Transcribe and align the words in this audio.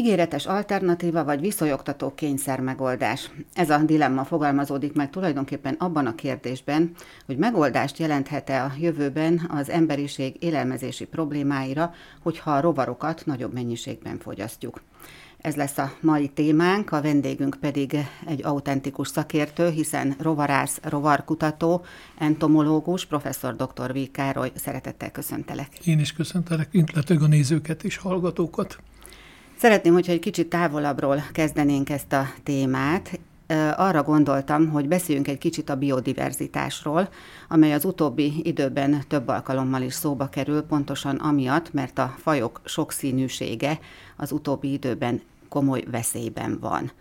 Ígéretes 0.00 0.46
alternatíva 0.46 1.24
vagy 1.24 1.40
viszonyogtató 1.40 2.14
kényszer 2.14 2.60
megoldás. 2.60 3.30
Ez 3.54 3.70
a 3.70 3.78
dilemma 3.78 4.24
fogalmazódik 4.24 4.92
meg 4.92 5.10
tulajdonképpen 5.10 5.74
abban 5.78 6.06
a 6.06 6.14
kérdésben, 6.14 6.90
hogy 7.26 7.36
megoldást 7.36 7.98
jelenthet-e 7.98 8.64
a 8.64 8.72
jövőben 8.78 9.40
az 9.48 9.70
emberiség 9.70 10.36
élelmezési 10.38 11.04
problémáira, 11.04 11.94
hogyha 12.22 12.50
a 12.50 12.60
rovarokat 12.60 13.22
nagyobb 13.26 13.52
mennyiségben 13.52 14.18
fogyasztjuk. 14.18 14.80
Ez 15.40 15.54
lesz 15.54 15.78
a 15.78 15.92
mai 16.00 16.28
témánk, 16.28 16.92
a 16.92 17.02
vendégünk 17.02 17.56
pedig 17.60 17.96
egy 18.26 18.44
autentikus 18.44 19.08
szakértő, 19.08 19.68
hiszen 19.68 20.14
rovarász, 20.18 20.80
rovarkutató, 20.82 21.84
entomológus, 22.18 23.06
professzor 23.06 23.56
dr. 23.56 23.92
V. 23.92 23.98
Károly. 24.12 24.52
Szeretettel 24.54 25.10
köszöntelek. 25.10 25.86
Én 25.86 25.98
is 25.98 26.12
köszöntelek, 26.12 26.68
illetve 26.70 27.16
a 27.20 27.26
nézőket 27.26 27.84
és 27.84 27.96
hallgatókat. 27.96 28.78
Szeretném, 29.56 29.92
hogyha 29.92 30.12
egy 30.12 30.18
kicsit 30.18 30.48
távolabbról 30.48 31.22
kezdenénk 31.32 31.90
ezt 31.90 32.12
a 32.12 32.26
témát. 32.42 33.18
Arra 33.76 34.02
gondoltam, 34.02 34.68
hogy 34.68 34.88
beszéljünk 34.88 35.28
egy 35.28 35.38
kicsit 35.38 35.70
a 35.70 35.76
biodiverzitásról, 35.76 37.08
amely 37.48 37.72
az 37.72 37.84
utóbbi 37.84 38.40
időben 38.42 39.04
több 39.08 39.28
alkalommal 39.28 39.82
is 39.82 39.94
szóba 39.94 40.28
kerül, 40.28 40.62
pontosan 40.62 41.16
amiatt, 41.16 41.72
mert 41.72 41.98
a 41.98 42.14
fajok 42.18 42.60
sokszínűsége 42.64 43.78
az 44.16 44.32
utóbbi 44.32 44.72
időben 44.72 45.20
komoly 45.50 45.84
veszélyben 45.90 46.58
van. 46.60 46.92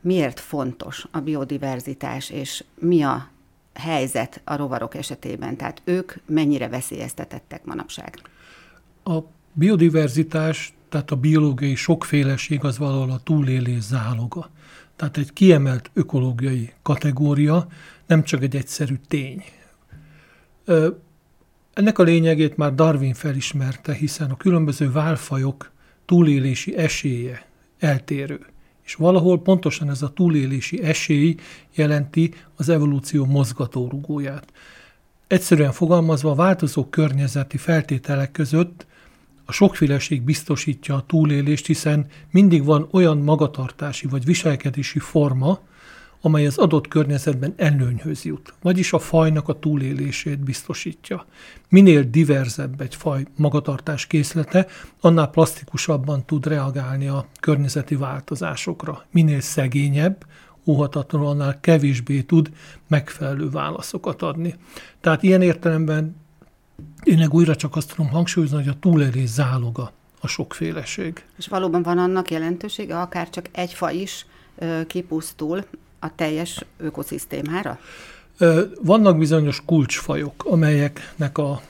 Miért 0.00 0.40
fontos 0.40 1.06
a 1.10 1.18
biodiverzitás, 1.20 2.30
és 2.30 2.64
mi 2.78 3.02
a 3.02 3.28
helyzet 3.74 4.40
a 4.44 4.56
rovarok 4.56 4.94
esetében? 4.94 5.56
Tehát 5.56 5.82
ők 5.84 6.12
mennyire 6.26 6.68
veszélyeztetettek 6.68 7.64
manapság? 7.64 8.20
A 9.04 9.18
biodiverzitás 9.52 10.74
tehát 10.88 11.10
a 11.10 11.16
biológiai 11.16 11.74
sokféleség 11.74 12.64
az 12.64 12.78
valahol 12.78 13.10
a 13.10 13.20
túlélés 13.22 13.82
záloga. 13.82 14.50
Tehát 14.96 15.16
egy 15.16 15.32
kiemelt 15.32 15.90
ökológiai 15.94 16.72
kategória, 16.82 17.66
nem 18.06 18.22
csak 18.22 18.42
egy 18.42 18.56
egyszerű 18.56 18.94
tény. 19.08 19.44
Ennek 21.72 21.98
a 21.98 22.02
lényegét 22.02 22.56
már 22.56 22.74
Darwin 22.74 23.14
felismerte, 23.14 23.94
hiszen 23.94 24.30
a 24.30 24.36
különböző 24.36 24.90
válfajok 24.92 25.70
túlélési 26.04 26.76
esélye 26.76 27.45
eltérő. 27.78 28.46
És 28.84 28.94
valahol 28.94 29.42
pontosan 29.42 29.90
ez 29.90 30.02
a 30.02 30.12
túlélési 30.12 30.82
esély 30.82 31.34
jelenti 31.74 32.34
az 32.56 32.68
evolúció 32.68 33.24
mozgatórugóját. 33.24 34.52
Egyszerűen 35.26 35.72
fogalmazva, 35.72 36.30
a 36.30 36.34
változó 36.34 36.84
környezeti 36.84 37.56
feltételek 37.56 38.30
között 38.30 38.86
a 39.44 39.52
sokféleség 39.52 40.22
biztosítja 40.22 40.94
a 40.94 41.04
túlélést, 41.06 41.66
hiszen 41.66 42.06
mindig 42.30 42.64
van 42.64 42.88
olyan 42.90 43.18
magatartási 43.18 44.06
vagy 44.06 44.24
viselkedési 44.24 44.98
forma, 44.98 45.60
amely 46.20 46.46
az 46.46 46.58
adott 46.58 46.88
környezetben 46.88 47.54
előnyhöz 47.56 48.24
jut, 48.24 48.54
vagyis 48.62 48.92
a 48.92 48.98
fajnak 48.98 49.48
a 49.48 49.58
túlélését 49.58 50.38
biztosítja. 50.38 51.26
Minél 51.68 52.02
diverzebb 52.02 52.80
egy 52.80 52.94
faj 52.94 53.24
magatartás 53.36 54.06
készlete, 54.06 54.66
annál 55.00 55.30
plastikusabban 55.30 56.24
tud 56.24 56.46
reagálni 56.46 57.08
a 57.08 57.26
környezeti 57.40 57.94
változásokra. 57.94 59.04
Minél 59.10 59.40
szegényebb, 59.40 60.26
óhatatlanul 60.64 61.26
annál 61.26 61.60
kevésbé 61.60 62.22
tud 62.22 62.50
megfelelő 62.86 63.50
válaszokat 63.50 64.22
adni. 64.22 64.54
Tehát 65.00 65.22
ilyen 65.22 65.42
értelemben 65.42 66.16
én 67.02 67.28
újra 67.30 67.56
csak 67.56 67.76
azt 67.76 67.94
tudom 67.94 68.10
hangsúlyozni, 68.10 68.56
hogy 68.56 68.68
a 68.68 68.78
túlélés 68.80 69.28
záloga 69.28 69.92
a 70.20 70.26
sokféleség. 70.26 71.24
És 71.38 71.48
valóban 71.48 71.82
van 71.82 71.98
annak 71.98 72.30
jelentősége, 72.30 73.00
akár 73.00 73.30
csak 73.30 73.48
egy 73.52 73.72
fa 73.72 73.90
is 73.90 74.26
kipusztul 74.86 75.64
a 76.06 76.12
teljes 76.14 76.64
ökoszisztémára? 76.78 77.78
Vannak 78.82 79.18
bizonyos 79.18 79.62
kulcsfajok, 79.64 80.44
amelyeknek 80.44 81.38
a 81.38 81.60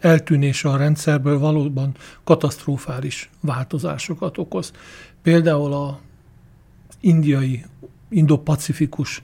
eltűnése 0.00 0.68
a 0.68 0.76
rendszerből 0.76 1.38
valóban 1.38 1.94
katasztrofális 2.24 3.30
változásokat 3.40 4.38
okoz. 4.38 4.72
Például 5.22 5.72
a 5.72 6.00
indiai, 7.00 7.64
indo-pacifikus 8.08 9.22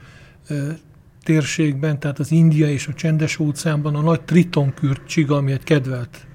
térségben, 1.22 1.98
tehát 1.98 2.18
az 2.18 2.30
India 2.30 2.68
és 2.68 2.86
a 2.86 2.94
Csendes 2.94 3.38
óceánban 3.38 3.94
a 3.94 4.00
nagy 4.00 4.20
tritonkürt 4.20 5.06
csiga, 5.06 5.36
ami 5.36 5.52
egy 5.52 5.64
kedvelt 5.64 6.26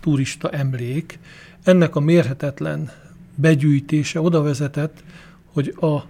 turista 0.00 0.50
emlék, 0.50 1.18
ennek 1.62 1.96
a 1.96 2.00
mérhetetlen 2.00 2.90
begyűjtése 3.34 4.20
oda 4.20 4.42
vezetett, 4.42 5.04
hogy 5.52 5.74
a, 5.80 6.02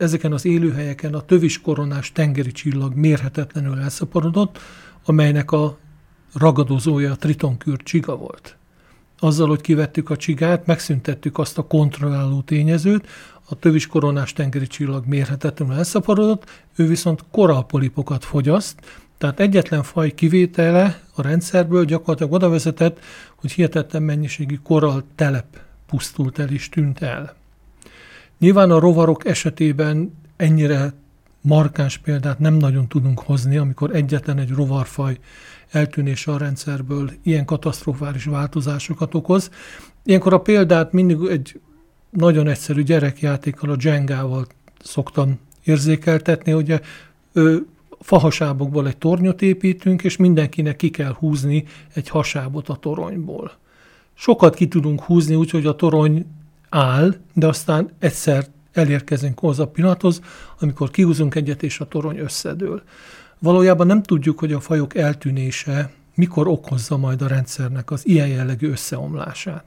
ezeken 0.00 0.32
az 0.32 0.44
élőhelyeken 0.44 1.14
a 1.14 1.20
tövis 1.20 1.60
koronás 1.60 2.12
tengeri 2.12 2.52
csillag 2.52 2.94
mérhetetlenül 2.94 3.78
elszaporodott, 3.78 4.58
amelynek 5.04 5.52
a 5.52 5.78
ragadozója 6.34 7.12
a 7.12 7.16
tritonkürt 7.16 7.82
csiga 7.82 8.16
volt. 8.16 8.56
Azzal, 9.18 9.48
hogy 9.48 9.60
kivettük 9.60 10.10
a 10.10 10.16
csigát, 10.16 10.66
megszüntettük 10.66 11.38
azt 11.38 11.58
a 11.58 11.66
kontrolláló 11.66 12.40
tényezőt, 12.40 13.06
a 13.48 13.54
tövis 13.54 13.86
koronás 13.86 14.32
tengeri 14.32 14.66
csillag 14.66 15.06
mérhetetlenül 15.06 15.74
elszaporodott, 15.74 16.64
ő 16.76 16.86
viszont 16.86 17.24
koralpolipokat 17.30 18.24
fogyaszt, 18.24 18.80
tehát 19.18 19.40
egyetlen 19.40 19.82
faj 19.82 20.14
kivétele 20.14 21.00
a 21.14 21.22
rendszerből 21.22 21.84
gyakorlatilag 21.84 22.32
oda 22.32 22.48
vezetett, 22.48 22.98
hogy 23.34 23.52
hihetetlen 23.52 24.02
mennyiségű 24.02 24.58
koral 24.62 25.04
telep 25.14 25.60
pusztult 25.86 26.38
el 26.38 26.48
és 26.48 26.68
tűnt 26.68 27.02
el. 27.02 27.39
Nyilván 28.40 28.70
a 28.70 28.78
rovarok 28.78 29.26
esetében 29.26 30.12
ennyire 30.36 30.92
markáns 31.40 31.98
példát 31.98 32.38
nem 32.38 32.54
nagyon 32.54 32.88
tudunk 32.88 33.20
hozni, 33.20 33.56
amikor 33.56 33.94
egyetlen 33.94 34.38
egy 34.38 34.50
rovarfaj 34.50 35.18
eltűnése 35.70 36.32
a 36.32 36.38
rendszerből 36.38 37.10
ilyen 37.22 37.44
katasztrofális 37.44 38.24
változásokat 38.24 39.14
okoz. 39.14 39.50
Ilyenkor 40.04 40.32
a 40.32 40.40
példát 40.40 40.92
mindig 40.92 41.18
egy 41.30 41.60
nagyon 42.10 42.48
egyszerű 42.48 42.82
gyerekjátékkal, 42.82 43.70
a 43.70 43.76
Jengával 43.78 44.46
szoktam 44.82 45.38
érzékeltetni, 45.64 46.52
hogy 46.52 46.80
ő, 47.32 47.66
fahasábokból 48.00 48.86
egy 48.86 48.96
tornyot 48.96 49.42
építünk, 49.42 50.02
és 50.02 50.16
mindenkinek 50.16 50.76
ki 50.76 50.90
kell 50.90 51.12
húzni 51.12 51.64
egy 51.94 52.08
hasábot 52.08 52.68
a 52.68 52.76
toronyból. 52.76 53.52
Sokat 54.14 54.54
ki 54.54 54.68
tudunk 54.68 55.02
húzni 55.02 55.34
úgy, 55.34 55.50
hogy 55.50 55.66
a 55.66 55.76
torony 55.76 56.26
áll, 56.70 57.14
de 57.34 57.46
aztán 57.46 57.90
egyszer 57.98 58.46
elérkezünk 58.72 59.38
hozzá 59.38 59.62
a 59.62 59.66
pillanathoz, 59.66 60.20
amikor 60.60 60.90
kihúzunk 60.90 61.34
egyet, 61.34 61.62
és 61.62 61.80
a 61.80 61.88
torony 61.88 62.18
összedől. 62.18 62.82
Valójában 63.38 63.86
nem 63.86 64.02
tudjuk, 64.02 64.38
hogy 64.38 64.52
a 64.52 64.60
fajok 64.60 64.96
eltűnése 64.96 65.90
mikor 66.14 66.48
okozza 66.48 66.96
majd 66.96 67.22
a 67.22 67.26
rendszernek 67.26 67.90
az 67.90 68.06
ilyen 68.06 68.28
jellegű 68.28 68.70
összeomlását. 68.70 69.64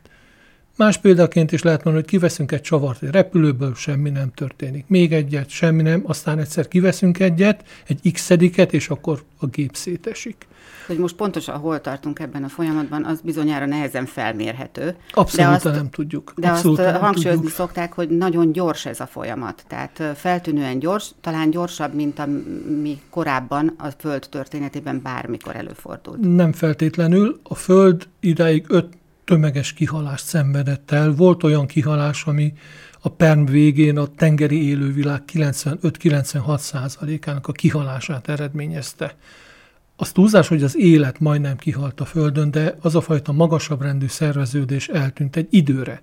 Más 0.78 0.98
példaként 0.98 1.52
is 1.52 1.62
lehet 1.62 1.84
mondani, 1.84 2.06
hogy 2.06 2.16
kiveszünk 2.18 2.52
egy 2.52 2.62
csavart 2.62 3.04
egy 3.04 3.12
repülőből, 3.12 3.74
semmi 3.76 4.10
nem 4.10 4.32
történik. 4.36 4.86
Még 4.88 5.14
egyet, 5.14 5.50
semmi 5.50 5.82
nem, 5.82 6.04
aztán 6.06 6.40
egyszer 6.40 6.68
kiveszünk 6.68 7.20
egyet, 7.20 7.64
egy 7.88 8.12
x 8.12 8.30
és 8.70 8.90
akkor 8.90 9.24
a 9.40 9.46
gép 9.46 9.76
szétesik. 9.76 10.48
Hogy 10.88 10.98
most 10.98 11.16
pontosan 11.16 11.58
hol 11.58 11.82
tartunk 11.82 12.20
ebben 12.20 12.44
a 12.44 12.48
folyamatban, 12.48 13.06
az 13.06 13.22
bizonyára 13.22 13.66
nehezen 13.66 14.06
felmérhető. 14.06 14.96
Abszolút 15.12 15.62
de 15.62 15.70
azt, 15.70 15.76
nem 15.76 15.90
tudjuk. 15.90 16.34
De 16.36 16.50
Abszolút 16.50 16.80
azt 16.80 16.96
hangsúlyozni 16.96 17.34
tudjuk. 17.34 17.54
szokták, 17.54 17.94
hogy 17.94 18.10
nagyon 18.10 18.52
gyors 18.52 18.86
ez 18.86 19.00
a 19.00 19.06
folyamat. 19.06 19.64
Tehát 19.68 20.04
feltűnően 20.16 20.80
gyors, 20.80 21.12
talán 21.22 21.50
gyorsabb, 21.50 21.94
mint 21.94 22.20
ami 22.20 23.02
korábban 23.10 23.76
a 23.78 23.88
Föld 23.98 24.28
történetében 24.30 25.02
bármikor 25.04 25.56
előfordult. 25.56 26.36
Nem 26.36 26.52
feltétlenül. 26.52 27.40
A 27.44 27.56
Föld 27.56 28.08
idáig 28.20 28.66
5 28.68 28.86
tömeges 29.26 29.74
kihalást 29.74 30.26
szenvedett 30.26 30.92
el. 30.92 31.12
Volt 31.12 31.44
olyan 31.44 31.66
kihalás, 31.66 32.24
ami 32.24 32.54
a 33.02 33.10
Perm 33.10 33.46
végén 33.46 33.98
a 33.98 34.08
tengeri 34.08 34.68
élővilág 34.68 35.22
95-96 35.34 36.58
százalékának 36.58 37.48
a 37.48 37.52
kihalását 37.52 38.30
eredményezte. 38.30 39.16
Az 39.96 40.12
túlzás, 40.12 40.48
hogy 40.48 40.64
az 40.64 40.78
élet 40.78 41.20
majdnem 41.20 41.58
kihalt 41.58 42.00
a 42.00 42.06
Földön, 42.06 42.52
de 42.52 42.78
az 42.82 42.96
a 42.96 43.02
fajta 43.02 43.32
magasabb 43.32 43.82
rendű 43.82 44.08
szerveződés 44.08 44.88
eltűnt 44.88 45.36
egy 45.36 45.48
időre. 45.50 46.02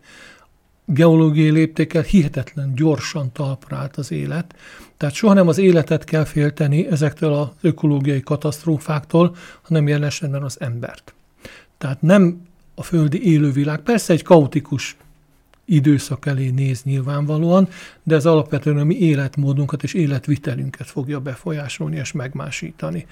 Geológiai 0.85 1.51
léptékkel 1.51 2.03
hihetetlen 2.03 2.75
gyorsan 2.75 3.33
talpra 3.33 3.77
állt 3.77 3.97
az 3.97 4.13
élet, 4.13 4.55
tehát 4.97 5.15
soha 5.15 5.33
nem 5.33 5.49
az 5.49 5.59
életet 5.59 6.05
kell 6.05 6.25
félteni 6.25 6.87
ezektől 6.87 7.33
az 7.33 7.49
ökológiai 7.61 8.21
katasztrófáktól, 8.21 9.37
hanem 9.63 9.89
jelen 9.89 10.09
esetben 10.09 10.43
az 10.43 10.61
embert. 10.61 11.15
Tehát 11.79 12.03
nem 12.03 12.43
a 12.81 12.82
földi 12.82 13.32
élővilág. 13.32 13.81
Persze 13.81 14.12
egy 14.12 14.23
kaotikus 14.23 14.97
időszak 15.65 16.27
elé 16.27 16.50
néz 16.50 16.82
nyilvánvalóan, 16.82 17.69
de 18.03 18.15
ez 18.15 18.27
alapvetően 18.27 18.79
a 18.79 18.85
mi 18.85 18.99
életmódunkat 18.99 19.82
és 19.82 19.94
életvitelünket 19.94 20.87
fogja 20.87 21.21
befolyásolni 21.21 21.97
és 21.97 22.12
megmásítani. 22.12 23.06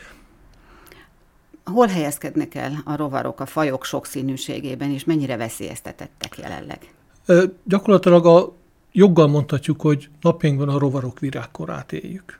Hol 1.64 1.86
helyezkednek 1.86 2.54
el 2.54 2.82
a 2.84 2.96
rovarok 2.96 3.40
a 3.40 3.46
fajok 3.46 3.84
sokszínűségében, 3.84 4.90
és 4.90 5.04
mennyire 5.04 5.36
veszélyeztetettek 5.36 6.38
jelenleg? 6.38 6.78
Ö, 7.26 7.44
gyakorlatilag 7.64 8.26
a 8.26 8.52
joggal 8.92 9.26
mondhatjuk, 9.26 9.80
hogy 9.80 10.08
napjainkban 10.20 10.68
a 10.68 10.78
rovarok 10.78 11.18
virágkorát 11.18 11.92
éljük. 11.92 12.38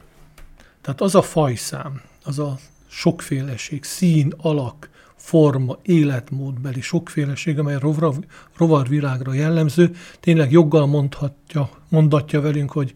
Tehát 0.81 1.01
az 1.01 1.15
a 1.15 1.23
fajszám, 1.23 2.01
az 2.25 2.39
a 2.39 2.59
sokféleség, 2.87 3.85
szín, 3.85 4.35
alak, 4.37 4.91
forma, 5.29 5.79
életmódbeli 5.83 6.81
sokféleség, 6.81 7.59
amely 7.59 7.75
a 7.75 7.79
rovar, 7.79 8.15
rovarvilágra 8.57 9.33
jellemző, 9.33 9.91
tényleg 10.21 10.53
joggal 10.53 10.87
mondhatja, 10.87 11.71
mondatja 11.89 12.41
velünk, 12.41 12.71
hogy 12.73 12.95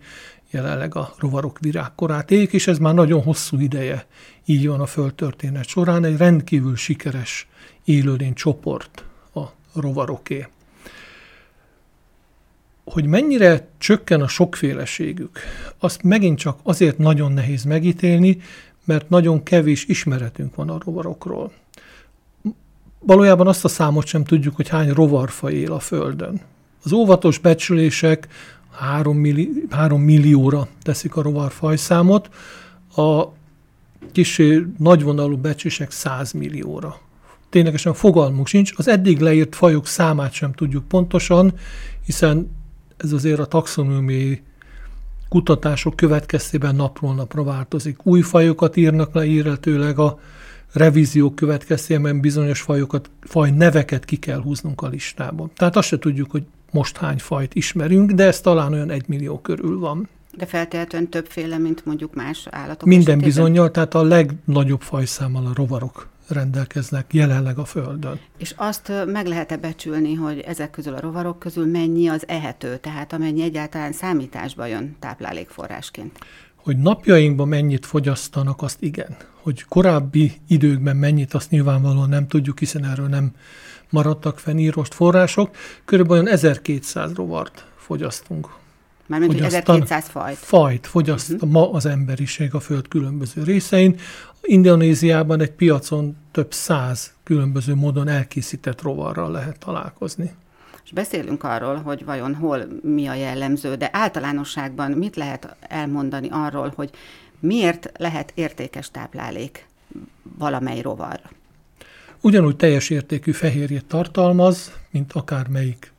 jelenleg 0.50 0.94
a 0.94 1.14
rovarok 1.18 1.58
virágkorát 1.58 2.30
éljük, 2.30 2.52
és 2.52 2.66
ez 2.66 2.78
már 2.78 2.94
nagyon 2.94 3.22
hosszú 3.22 3.58
ideje 3.58 4.06
így 4.44 4.66
van 4.66 4.80
a 4.80 4.86
földtörténet 4.86 5.66
során, 5.66 6.04
egy 6.04 6.16
rendkívül 6.16 6.76
sikeres 6.76 7.48
élőlény 7.84 8.34
csoport 8.34 9.04
a 9.34 9.42
rovaroké. 9.74 10.46
Hogy 12.84 13.06
mennyire 13.06 13.68
csökken 13.78 14.20
a 14.20 14.28
sokféleségük, 14.28 15.38
azt 15.78 16.02
megint 16.02 16.38
csak 16.38 16.58
azért 16.62 16.98
nagyon 16.98 17.32
nehéz 17.32 17.64
megítélni, 17.64 18.40
mert 18.84 19.08
nagyon 19.08 19.42
kevés 19.42 19.84
ismeretünk 19.84 20.54
van 20.54 20.68
a 20.68 20.78
rovarokról. 20.84 21.52
Valójában 23.06 23.46
azt 23.46 23.64
a 23.64 23.68
számot 23.68 24.06
sem 24.06 24.24
tudjuk, 24.24 24.56
hogy 24.56 24.68
hány 24.68 24.92
rovarfaj 24.92 25.54
él 25.54 25.72
a 25.72 25.78
Földön. 25.78 26.40
Az 26.84 26.92
óvatos 26.92 27.38
becslések 27.38 28.28
3, 28.70 29.16
milli, 29.16 29.66
3 29.70 30.00
millióra 30.00 30.68
teszik 30.82 31.16
a 31.16 31.22
rovarfajszámot, 31.22 32.28
a 32.96 33.24
kicsi 34.12 34.66
nagyvonalú 34.78 35.36
becslések 35.36 35.90
100 35.90 36.32
millióra. 36.32 37.00
Ténylegesen 37.50 37.94
fogalmunk 37.94 38.46
sincs, 38.46 38.72
az 38.76 38.88
eddig 38.88 39.20
leírt 39.20 39.54
fajok 39.54 39.86
számát 39.86 40.32
sem 40.32 40.52
tudjuk 40.52 40.88
pontosan, 40.88 41.52
hiszen 42.04 42.50
ez 42.96 43.12
azért 43.12 43.38
a 43.38 43.46
taxonómiai 43.46 44.42
kutatások 45.28 45.96
következtében 45.96 46.74
napról 46.74 47.14
napra 47.14 47.44
változik. 47.44 48.06
Új 48.06 48.20
fajokat 48.20 48.76
írnak 48.76 49.14
le 49.14 49.24
illetőleg 49.24 49.98
a 49.98 50.18
revíziók 50.72 51.34
következtében 51.34 52.20
bizonyos 52.20 52.60
fajokat, 52.60 53.10
faj 53.20 53.50
neveket 53.50 54.04
ki 54.04 54.16
kell 54.16 54.42
húznunk 54.42 54.80
a 54.80 54.88
listából. 54.88 55.50
Tehát 55.56 55.76
azt 55.76 55.88
se 55.88 55.98
tudjuk, 55.98 56.30
hogy 56.30 56.42
most 56.70 56.96
hány 56.96 57.18
fajt 57.18 57.54
ismerünk, 57.54 58.10
de 58.10 58.24
ez 58.24 58.40
talán 58.40 58.72
olyan 58.72 58.90
egy 58.90 59.04
millió 59.06 59.38
körül 59.38 59.78
van. 59.78 60.08
De 60.36 60.46
feltétlenül 60.46 61.08
többféle, 61.08 61.58
mint 61.58 61.84
mondjuk 61.84 62.14
más 62.14 62.46
állatok 62.50 62.88
Minden 62.88 63.18
bizonyal, 63.18 63.70
tehát 63.70 63.94
a 63.94 64.02
legnagyobb 64.02 64.80
fajszámmal 64.80 65.46
a 65.46 65.52
rovarok 65.54 66.10
rendelkeznek 66.28 67.14
jelenleg 67.14 67.58
a 67.58 67.64
Földön. 67.64 68.20
És 68.38 68.54
azt 68.56 68.92
meg 69.06 69.26
lehet-e 69.26 69.56
becsülni, 69.56 70.14
hogy 70.14 70.38
ezek 70.38 70.70
közül 70.70 70.94
a 70.94 71.00
rovarok 71.00 71.38
közül 71.38 71.66
mennyi 71.66 72.08
az 72.08 72.24
ehető, 72.28 72.76
tehát 72.76 73.12
amennyi 73.12 73.42
egyáltalán 73.42 73.92
számításba 73.92 74.66
jön 74.66 74.96
táplálékforrásként? 74.98 76.18
Hogy 76.62 76.76
napjainkban 76.76 77.48
mennyit 77.48 77.86
fogyasztanak, 77.86 78.62
azt 78.62 78.82
igen. 78.82 79.16
Hogy 79.42 79.64
korábbi 79.68 80.32
időkben 80.48 80.96
mennyit, 80.96 81.34
azt 81.34 81.50
nyilvánvalóan 81.50 82.08
nem 82.08 82.28
tudjuk, 82.28 82.58
hiszen 82.58 82.84
erről 82.84 83.08
nem 83.08 83.32
maradtak 83.90 84.38
fenírost 84.38 84.94
források. 84.94 85.56
Körülbelül 85.84 86.28
1200 86.28 87.14
rovart 87.14 87.66
fogyasztunk 87.76 88.48
Mármint, 89.06 89.32
hogy 89.32 89.42
1200 89.42 90.08
fajt. 90.08 90.36
Fajt 90.36 90.86
fogyaszt 90.86 91.30
uh-huh. 91.30 91.50
ma 91.50 91.72
az 91.72 91.86
emberiség 91.86 92.54
a 92.54 92.60
Föld 92.60 92.88
különböző 92.88 93.42
részein. 93.42 93.98
Indonéziában 94.42 95.40
egy 95.40 95.50
piacon 95.50 96.16
több 96.30 96.52
száz 96.52 97.12
különböző 97.22 97.74
módon 97.74 98.08
elkészített 98.08 98.82
rovarral 98.82 99.30
lehet 99.30 99.58
találkozni. 99.58 100.30
És 100.92 100.98
beszélünk 100.98 101.44
arról, 101.44 101.76
hogy 101.76 102.04
vajon 102.04 102.34
hol 102.34 102.66
mi 102.82 103.06
a 103.06 103.14
jellemző, 103.14 103.74
de 103.74 103.88
általánosságban 103.92 104.90
mit 104.90 105.16
lehet 105.16 105.56
elmondani 105.60 106.28
arról, 106.30 106.72
hogy 106.76 106.90
miért 107.38 107.92
lehet 107.96 108.32
értékes 108.34 108.90
táplálék 108.90 109.66
valamely 110.38 110.80
rovar? 110.80 111.20
Ugyanúgy 112.20 112.56
teljes 112.56 112.90
értékű 112.90 113.32
fehérjét 113.32 113.84
tartalmaz, 113.84 114.72
mint 114.90 115.12
akármelyik 115.12 115.92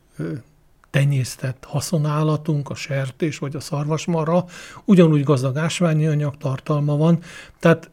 tenyésztett 0.90 1.64
haszonállatunk, 1.64 2.70
a 2.70 2.74
sertés 2.74 3.38
vagy 3.38 3.56
a 3.56 3.60
szarvasmarha, 3.60 4.48
ugyanúgy 4.84 5.22
gazdag 5.22 5.56
ásványi 5.56 6.06
anyag 6.06 6.36
tartalma 6.36 6.96
van, 6.96 7.18
tehát 7.58 7.90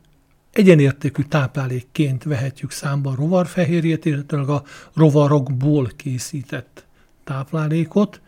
egyenértékű 0.51 1.24
táplálékként 1.24 2.24
vehetjük 2.24 2.71
számba 2.71 3.09
a 3.09 3.15
rovarfehérjét, 3.15 4.06
illetve 4.06 4.54
a 4.54 4.63
rovarokból 4.94 5.89
készített 5.95 6.86
táplálékot, 7.31 8.22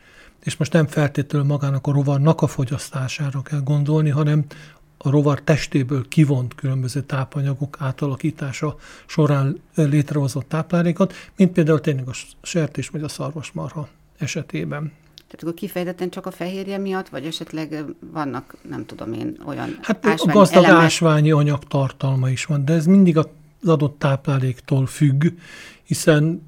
és 0.43 0.57
most 0.57 0.73
nem 0.73 0.87
feltétlenül 0.87 1.47
magának 1.47 1.87
a 1.87 1.91
rovarnak 1.91 2.41
a 2.41 2.47
fogyasztására 2.47 3.41
kell 3.41 3.61
gondolni, 3.61 4.09
hanem 4.09 4.45
a 4.97 5.09
rovar 5.09 5.41
testéből 5.41 6.07
kivont 6.07 6.55
különböző 6.55 7.01
tápanyagok 7.01 7.77
átalakítása 7.79 8.75
során 9.05 9.59
létrehozott 9.75 10.47
táplálékot, 10.47 11.13
mint 11.35 11.51
például 11.51 11.81
tényleg 11.81 12.07
a 12.07 12.13
sertés 12.41 12.89
vagy 12.89 13.03
a 13.03 13.07
szarvasmarha 13.07 13.87
esetében. 14.17 14.91
Tehát 15.15 15.41
akkor 15.41 15.53
kifejezetten 15.53 16.09
csak 16.09 16.25
a 16.25 16.31
fehérje 16.31 16.77
miatt, 16.77 17.09
vagy 17.09 17.25
esetleg 17.25 17.85
vannak, 18.11 18.55
nem 18.69 18.85
tudom 18.85 19.13
én, 19.13 19.37
olyan 19.45 19.77
Hát 19.81 20.05
ásványi 20.05 20.39
gazdag 20.39 20.63
elemek? 20.63 20.83
ásványi 20.83 21.31
anyag 21.31 21.63
tartalma 21.63 22.29
is 22.29 22.45
van, 22.45 22.65
de 22.65 22.73
ez 22.73 22.85
mindig 22.85 23.17
az 23.17 23.27
adott 23.65 23.99
tápláléktól 23.99 24.85
függ, 24.85 25.25
hiszen 25.83 26.41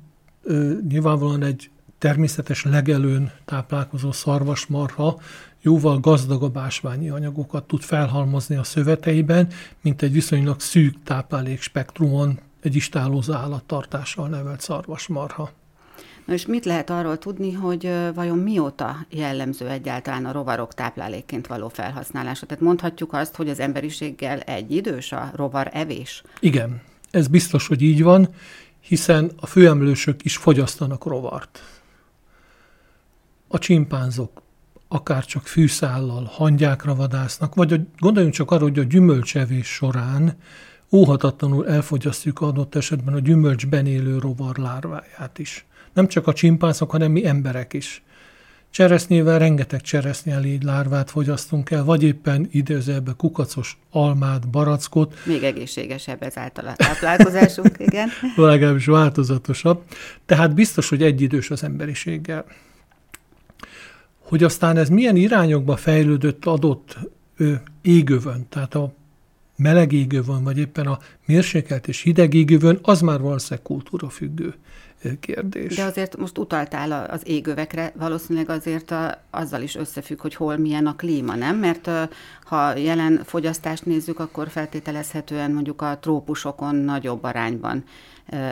ö, 0.44 0.74
nyilvánvalóan 0.90 1.44
egy 1.44 1.70
természetes 1.98 2.64
legelőn 2.64 3.32
táplálkozó 3.46 4.12
szarvasmarha 4.12 5.20
jóval 5.62 6.00
gazdagabb 6.00 6.58
ásványi 6.58 7.10
anyagokat 7.10 7.64
tud 7.64 7.82
felhalmozni 7.82 8.56
a 8.56 8.64
szöveteiben, 8.64 9.48
mint 9.82 10.02
egy 10.02 10.12
viszonylag 10.12 10.60
szűk 10.60 11.04
táplálék 11.04 11.62
spektrumon 11.62 12.40
egy 12.62 12.76
istálózó 12.76 13.34
állattartással 13.34 14.28
nevelt 14.28 14.62
szarvasmarha. 14.62 15.52
Na 16.26 16.34
és 16.34 16.46
mit 16.46 16.66
lehet 16.66 16.90
arról 16.90 17.18
tudni, 17.18 17.52
hogy 17.52 17.92
vajon 18.14 18.38
mióta 18.38 19.06
jellemző 19.10 19.68
egyáltalán 19.70 20.26
a 20.26 20.32
rovarok 20.32 20.74
táplálékként 20.74 21.48
való 21.48 21.68
felhasználása? 21.68 22.46
Tehát 22.46 22.64
mondhatjuk 22.64 23.14
azt, 23.14 23.36
hogy 23.36 23.50
az 23.50 23.60
emberiséggel 23.60 24.40
egy 24.40 24.72
idős 24.72 25.12
a 25.12 25.32
rovar 25.36 25.70
evés? 25.74 26.24
Igen, 26.40 26.82
ez 27.12 27.28
biztos, 27.28 27.68
hogy 27.68 27.82
így 27.82 28.04
van, 28.04 28.30
hiszen 28.80 29.32
a 29.36 29.46
főemlősök 29.46 30.26
is 30.26 30.38
fogyasztanak 30.38 31.06
rovart. 31.06 31.60
A 33.56 33.60
csimpánzok 33.60 34.42
akár 34.88 35.26
csak 35.26 35.48
fűszállal, 35.48 36.24
hangyákra 36.24 36.96
vadásznak, 36.96 37.56
vagy 37.56 37.74
a, 37.74 37.78
gondoljunk 37.98 38.36
csak 38.36 38.52
arra, 38.52 38.64
hogy 38.64 38.80
a 38.80 38.84
gyümölcsevés 38.84 39.68
során 39.68 40.38
óhatatlanul 40.92 41.68
elfogyasztjuk 41.68 42.42
adott 42.42 42.76
esetben 42.76 43.14
a 43.14 43.20
gyümölcsben 43.20 43.86
élő 43.86 44.20
rovar 44.20 44.58
lárváját 44.58 45.40
is. 45.40 45.66
Nem 45.94 46.08
csak 46.08 46.28
a 46.28 46.34
csimpánzok, 46.34 46.92
hanem 46.92 47.12
mi 47.12 47.26
emberek 47.26 47.74
is. 47.74 48.04
Cseresznyével 48.70 49.40
rengeteg 49.40 49.82
cseresznyelégy 49.82 50.64
lárvát 50.64 51.10
fogyasztunk 51.10 51.72
el, 51.72 51.84
vagy 51.84 52.04
éppen 52.04 52.48
időzőbe 52.52 53.12
kukacos 53.18 53.78
almát, 53.92 54.50
barackot. 54.50 55.14
Még 55.26 55.44
egészségesebb 55.44 56.24
ez 56.24 56.38
által 56.38 56.68
a 56.68 56.76
táplálkozásunk, 56.76 57.76
igen. 57.78 58.10
Legalábbis 58.36 58.86
változatosabb. 58.86 59.84
Tehát 60.26 60.54
biztos, 60.54 60.90
hogy 60.90 61.04
egyidős 61.04 61.52
az 61.52 61.64
emberiséggel. 61.64 62.46
Hogy 64.26 64.44
aztán 64.44 64.78
ez 64.78 64.90
milyen 64.90 65.16
irányokba 65.16 65.76
fejlődött 65.76 66.46
adott 66.46 66.98
égövön, 67.82 68.46
tehát 68.50 68.76
a 68.76 68.94
meleg 69.56 69.92
égövön, 69.92 70.44
vagy 70.44 70.58
éppen 70.58 70.88
a 70.88 71.00
mérsékelt 71.26 71.88
és 71.88 72.02
hideg 72.02 72.34
égövön, 72.34 72.80
az 72.82 73.02
már 73.02 73.20
valószínűleg 73.22 73.64
kultúra 73.64 74.10
függő 74.10 74.54
kérdés. 75.20 75.76
De 75.76 75.84
azért 75.84 76.18
most 76.18 76.38
utaltál 76.38 77.10
az 77.12 77.22
égövekre, 77.24 77.92
valószínűleg 77.96 78.50
azért 78.50 78.92
a, 78.92 79.22
azzal 79.30 79.62
is 79.62 79.76
összefügg, 79.76 80.22
hogy 80.22 80.36
hol 80.36 80.58
milyen 80.58 80.88
a 80.88 80.96
klíma, 80.96 81.36
nem? 81.36 81.58
Mert 81.58 81.90
ha 82.44 82.76
jelen 82.78 83.22
fogyasztást 83.26 83.86
nézzük, 83.86 84.20
akkor 84.20 84.50
feltételezhetően 84.50 85.52
mondjuk 85.52 85.82
a 85.82 85.98
trópusokon 86.02 86.76
nagyobb 86.76 87.24
arányban 87.24 87.84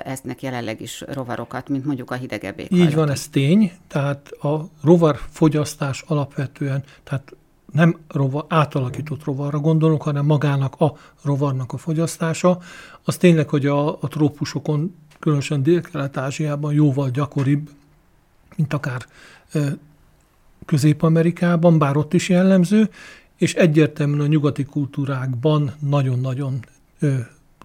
esznek 0.03 0.41
jelenleg 0.41 0.81
is 0.81 1.03
rovarokat, 1.07 1.69
mint 1.69 1.85
mondjuk 1.85 2.11
a 2.11 2.15
hidegebb 2.15 2.59
Így 2.69 2.95
van, 2.95 3.09
ez 3.09 3.27
tény. 3.27 3.71
Tehát 3.87 4.29
a 4.31 4.65
rovar 4.83 5.19
fogyasztás 5.29 6.03
alapvetően, 6.07 6.83
tehát 7.03 7.35
nem 7.71 7.97
rovar, 8.07 8.45
átalakított 8.47 9.23
rovarra 9.23 9.59
gondolunk, 9.59 10.01
hanem 10.01 10.25
magának 10.25 10.75
a 10.79 10.93
rovarnak 11.23 11.73
a 11.73 11.77
fogyasztása, 11.77 12.59
az 13.03 13.17
tényleg, 13.17 13.49
hogy 13.49 13.65
a, 13.65 13.87
a 13.87 14.07
trópusokon 14.07 14.95
különösen 15.23 15.63
Dél-Kelet-Ázsiában 15.63 16.73
jóval 16.73 17.09
gyakoribb, 17.09 17.69
mint 18.55 18.73
akár 18.73 19.05
Közép-Amerikában, 20.65 21.77
bár 21.77 21.97
ott 21.97 22.13
is 22.13 22.29
jellemző, 22.29 22.89
és 23.37 23.53
egyértelműen 23.53 24.19
a 24.19 24.27
nyugati 24.27 24.65
kultúrákban 24.65 25.73
nagyon-nagyon 25.79 26.59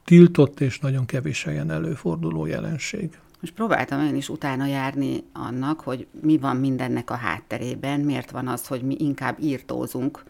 tiltott 0.04 0.60
és 0.60 0.78
nagyon 0.78 1.06
kevés 1.06 1.44
helyen 1.44 1.70
előforduló 1.70 2.46
jelenség. 2.46 3.18
Most 3.40 3.52
próbáltam 3.54 4.00
én 4.00 4.16
is 4.16 4.28
utána 4.28 4.66
járni 4.66 5.24
annak, 5.32 5.80
hogy 5.80 6.06
mi 6.22 6.38
van 6.38 6.56
mindennek 6.56 7.10
a 7.10 7.14
hátterében, 7.14 8.00
miért 8.00 8.30
van 8.30 8.48
az, 8.48 8.66
hogy 8.66 8.82
mi 8.82 8.96
inkább 8.98 9.36
írtózunk 9.40 10.24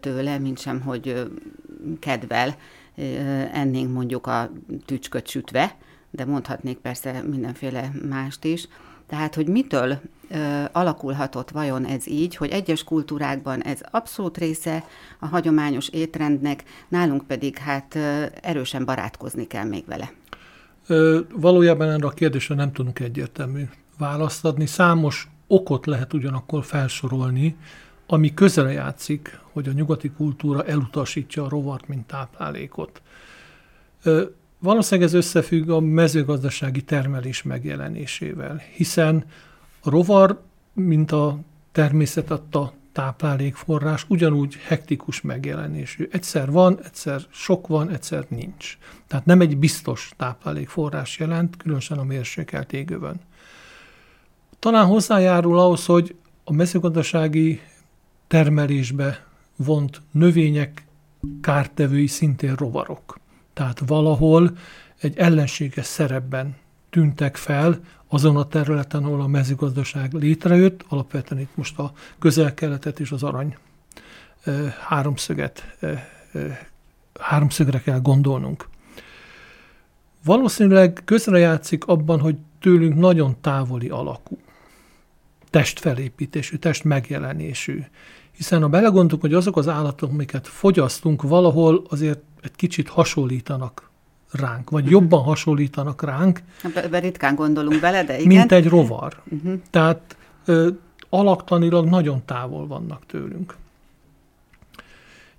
tőle, 0.00 0.38
mint 0.38 0.58
sem, 0.58 0.80
hogy 0.80 1.30
kedvel 2.00 2.56
ennénk 3.52 3.92
mondjuk 3.92 4.26
a 4.26 4.50
tücsköt 4.84 5.28
sütve, 5.28 5.76
de 6.16 6.24
mondhatnék 6.24 6.78
persze 6.78 7.22
mindenféle 7.30 7.90
mást 8.08 8.44
is. 8.44 8.68
Tehát, 9.06 9.34
hogy 9.34 9.48
mitől 9.48 9.98
ö, 10.30 10.64
alakulhatott 10.72 11.50
vajon 11.50 11.84
ez 11.84 12.06
így, 12.06 12.36
hogy 12.36 12.50
egyes 12.50 12.84
kultúrákban 12.84 13.62
ez 13.62 13.80
abszolút 13.90 14.38
része 14.38 14.84
a 15.18 15.26
hagyományos 15.26 15.88
étrendnek, 15.88 16.64
nálunk 16.88 17.26
pedig 17.26 17.58
hát 17.58 17.94
ö, 17.94 18.24
erősen 18.42 18.84
barátkozni 18.84 19.46
kell 19.46 19.64
még 19.64 19.84
vele. 19.86 20.12
Ö, 20.86 21.20
valójában 21.32 21.90
erre 21.90 22.06
a 22.06 22.10
kérdésre 22.10 22.54
nem 22.54 22.72
tudunk 22.72 22.98
egyértelmű 22.98 23.62
választ 23.98 24.44
adni. 24.44 24.66
Számos 24.66 25.28
okot 25.46 25.86
lehet 25.86 26.12
ugyanakkor 26.12 26.64
felsorolni, 26.64 27.56
ami 28.06 28.34
közre 28.34 28.72
játszik, 28.72 29.38
hogy 29.52 29.68
a 29.68 29.72
nyugati 29.72 30.10
kultúra 30.10 30.64
elutasítja 30.64 31.44
a 31.44 31.48
rovart, 31.48 31.88
mint 31.88 32.06
táplálékot. 32.06 33.02
Ö, 34.02 34.24
valószínűleg 34.58 35.08
ez 35.08 35.14
összefügg 35.14 35.68
a 35.68 35.80
mezőgazdasági 35.80 36.82
termelés 36.82 37.42
megjelenésével, 37.42 38.62
hiszen 38.74 39.24
a 39.80 39.90
rovar, 39.90 40.42
mint 40.72 41.12
a 41.12 41.38
természet 41.72 42.30
adta 42.30 42.72
táplálékforrás, 42.92 44.04
ugyanúgy 44.08 44.54
hektikus 44.66 45.20
megjelenésű. 45.20 46.08
Egyszer 46.10 46.50
van, 46.50 46.78
egyszer 46.84 47.20
sok 47.30 47.66
van, 47.66 47.90
egyszer 47.90 48.26
nincs. 48.28 48.78
Tehát 49.06 49.24
nem 49.24 49.40
egy 49.40 49.56
biztos 49.56 50.12
táplálékforrás 50.16 51.18
jelent, 51.18 51.56
különösen 51.56 51.98
a 51.98 52.04
mérsékelt 52.04 52.72
égőben. 52.72 53.20
Talán 54.58 54.86
hozzájárul 54.86 55.58
ahhoz, 55.58 55.86
hogy 55.86 56.16
a 56.44 56.52
mezőgazdasági 56.52 57.60
termelésbe 58.26 59.26
vont 59.56 60.00
növények 60.10 60.86
kártevői 61.40 62.06
szintén 62.06 62.54
rovarok. 62.54 63.18
Tehát 63.56 63.82
valahol 63.86 64.56
egy 65.00 65.16
ellenséges 65.18 65.86
szerepben 65.86 66.56
tűntek 66.90 67.36
fel 67.36 67.80
azon 68.08 68.36
a 68.36 68.48
területen, 68.48 69.04
ahol 69.04 69.20
a 69.20 69.26
mezőgazdaság 69.26 70.12
létrejött, 70.12 70.84
alapvetően 70.88 71.40
itt 71.40 71.56
most 71.56 71.78
a 71.78 71.92
közel-keletet 72.18 73.00
és 73.00 73.10
az 73.10 73.22
arany 73.22 73.56
háromszöget, 74.86 75.76
háromszögre 77.20 77.80
kell 77.80 78.00
gondolnunk. 78.00 78.68
Valószínűleg 80.24 81.02
közrejátszik 81.04 81.86
abban, 81.86 82.20
hogy 82.20 82.36
tőlünk 82.60 82.94
nagyon 82.94 83.36
távoli 83.40 83.88
alakú, 83.88 84.38
testfelépítésű, 85.50 86.56
test 86.56 86.84
megjelenésű. 86.84 87.84
Hiszen 88.36 88.62
ha 88.62 88.68
belegondolunk, 88.68 89.20
hogy 89.20 89.34
azok 89.34 89.56
az 89.56 89.68
állatok, 89.68 90.10
amiket 90.10 90.48
fogyasztunk, 90.48 91.22
valahol 91.22 91.82
azért 91.88 92.20
egy 92.42 92.56
kicsit 92.56 92.88
hasonlítanak 92.88 93.90
ránk, 94.30 94.70
vagy 94.70 94.90
jobban 94.90 95.22
hasonlítanak 95.22 96.02
ránk. 96.02 96.42
Be, 96.90 96.98
ritkán 96.98 97.34
gondolunk 97.34 97.80
bele, 97.80 98.04
de 98.04 98.18
igen. 98.18 98.26
Mint 98.26 98.52
egy 98.52 98.68
rovar. 98.68 99.22
Uh-huh. 99.30 99.60
Tehát 99.70 100.16
ö, 100.44 100.68
alaktanilag 101.08 101.88
nagyon 101.88 102.22
távol 102.24 102.66
vannak 102.66 103.06
tőlünk. 103.06 103.56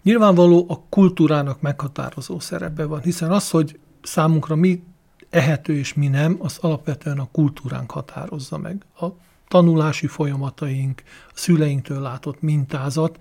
Nyilvánvaló 0.04 0.66
a 0.70 0.80
kultúrának 0.90 1.62
meghatározó 1.62 2.40
szerepe 2.40 2.86
van, 2.86 3.02
hiszen 3.02 3.32
az, 3.32 3.50
hogy 3.50 3.80
számunkra 4.02 4.56
mi 4.56 4.84
ehető 5.30 5.78
és 5.78 5.94
mi 5.94 6.08
nem, 6.08 6.38
az 6.40 6.58
alapvetően 6.62 7.20
a 7.20 7.28
kultúránk 7.32 7.92
határozza 7.92 8.58
meg. 8.58 8.86
A 9.00 9.06
tanulási 9.48 10.08
folyamataink, 10.08 11.04
a 11.28 11.32
szüleinktől 11.34 12.02
látott 12.02 12.42
mintázat, 12.42 13.18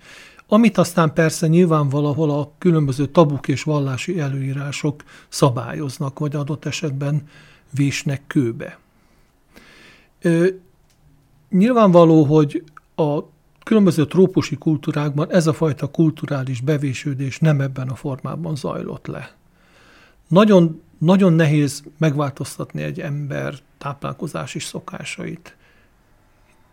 amit 0.47 0.77
aztán 0.77 1.13
persze 1.13 1.47
nyilván 1.47 1.89
valahol 1.89 2.29
a 2.29 2.51
különböző 2.57 3.05
tabuk 3.05 3.47
és 3.47 3.63
vallási 3.63 4.19
előírások 4.19 5.03
szabályoznak, 5.29 6.19
vagy 6.19 6.35
adott 6.35 6.65
esetben 6.65 7.27
vésnek 7.71 8.21
kőbe. 8.27 8.79
Ö, 10.21 10.47
nyilvánvaló, 11.49 12.23
hogy 12.23 12.63
a 12.95 13.19
különböző 13.63 14.05
trópusi 14.05 14.57
kultúrákban 14.57 15.31
ez 15.31 15.47
a 15.47 15.53
fajta 15.53 15.87
kulturális 15.87 16.61
bevésődés 16.61 17.39
nem 17.39 17.61
ebben 17.61 17.87
a 17.89 17.95
formában 17.95 18.55
zajlott 18.55 19.07
le. 19.07 19.35
Nagyon, 20.27 20.81
nagyon 20.97 21.33
nehéz 21.33 21.83
megváltoztatni 21.97 22.81
egy 22.81 22.99
ember 22.99 23.55
táplálkozási 23.77 24.59
szokásait. 24.59 25.56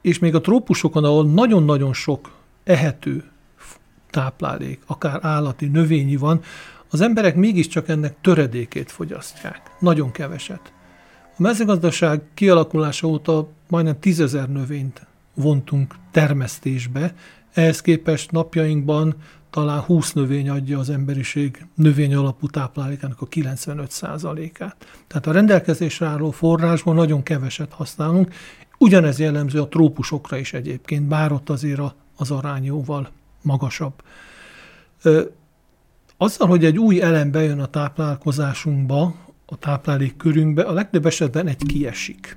És 0.05 0.19
még 0.19 0.35
a 0.35 0.41
trópusokon, 0.41 1.05
ahol 1.05 1.27
nagyon-nagyon 1.27 1.93
sok 1.93 2.31
ehető 2.65 3.25
táplálék, 4.11 4.81
akár 4.87 5.19
állati, 5.23 5.67
növényi 5.67 6.17
van, 6.17 6.41
az 6.91 7.01
emberek 7.01 7.37
mégiscsak 7.37 7.89
ennek 7.89 8.17
töredékét 8.21 8.91
fogyasztják. 8.91 9.77
Nagyon 9.79 10.11
keveset. 10.11 10.73
A 11.37 11.43
mezőgazdaság 11.43 12.23
kialakulása 12.35 13.07
óta 13.07 13.49
majdnem 13.69 14.01
tízezer 14.01 14.49
növényt 14.49 15.07
vontunk 15.35 15.95
termesztésbe, 16.11 17.15
ehhez 17.53 17.81
képest 17.81 18.31
napjainkban 18.31 19.15
talán 19.51 19.81
20 19.81 20.13
növény 20.13 20.49
adja 20.49 20.79
az 20.79 20.91
emberiség 20.91 21.67
növény 21.75 22.15
alapú 22.15 22.47
táplálékának 22.47 23.21
a 23.21 23.29
95%-át. 23.29 24.77
Tehát 25.07 25.27
a 25.27 25.33
rendelkezésre 25.33 26.07
álló 26.07 26.31
forrásból 26.31 26.95
nagyon 26.95 27.23
keveset 27.23 27.73
használunk, 27.73 28.35
ugyanez 28.79 29.19
jellemző 29.19 29.61
a 29.61 29.69
trópusokra 29.69 30.37
is 30.37 30.53
egyébként, 30.53 31.09
bár 31.09 31.33
ott 31.33 31.51
azért 31.51 31.81
az 32.17 32.31
arány 32.31 32.65
jóval 32.65 33.09
magasabb. 33.43 34.03
Azzal, 36.17 36.49
hogy 36.49 36.65
egy 36.65 36.79
új 36.79 37.01
elem 37.01 37.31
bejön 37.31 37.61
a 37.61 37.67
táplálkozásunkba, 37.67 39.15
a 39.47 39.57
táplálék 39.57 40.17
körünkbe, 40.17 40.63
a 40.63 40.73
legtöbb 40.73 41.07
esetben 41.07 41.47
egy 41.47 41.63
kiesik. 41.67 42.37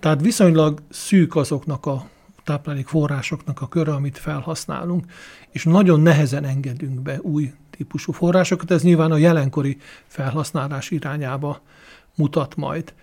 Tehát 0.00 0.20
viszonylag 0.20 0.82
szűk 0.90 1.36
azoknak 1.36 1.86
a 1.86 2.08
táplálék 2.44 2.86
forrásoknak 2.86 3.60
a 3.60 3.68
köre, 3.68 3.92
amit 3.92 4.18
felhasználunk, 4.18 5.04
és 5.50 5.64
nagyon 5.64 6.00
nehezen 6.00 6.44
engedünk 6.44 7.00
be 7.00 7.18
új 7.20 7.52
típusú 7.70 8.12
forrásokat. 8.12 8.70
Ez 8.70 8.82
nyilván 8.82 9.12
a 9.12 9.16
jelenkori 9.16 9.78
felhasználás 10.06 10.90
irányába 10.90 11.60
mutat 12.14 12.56
majd. 12.56 12.94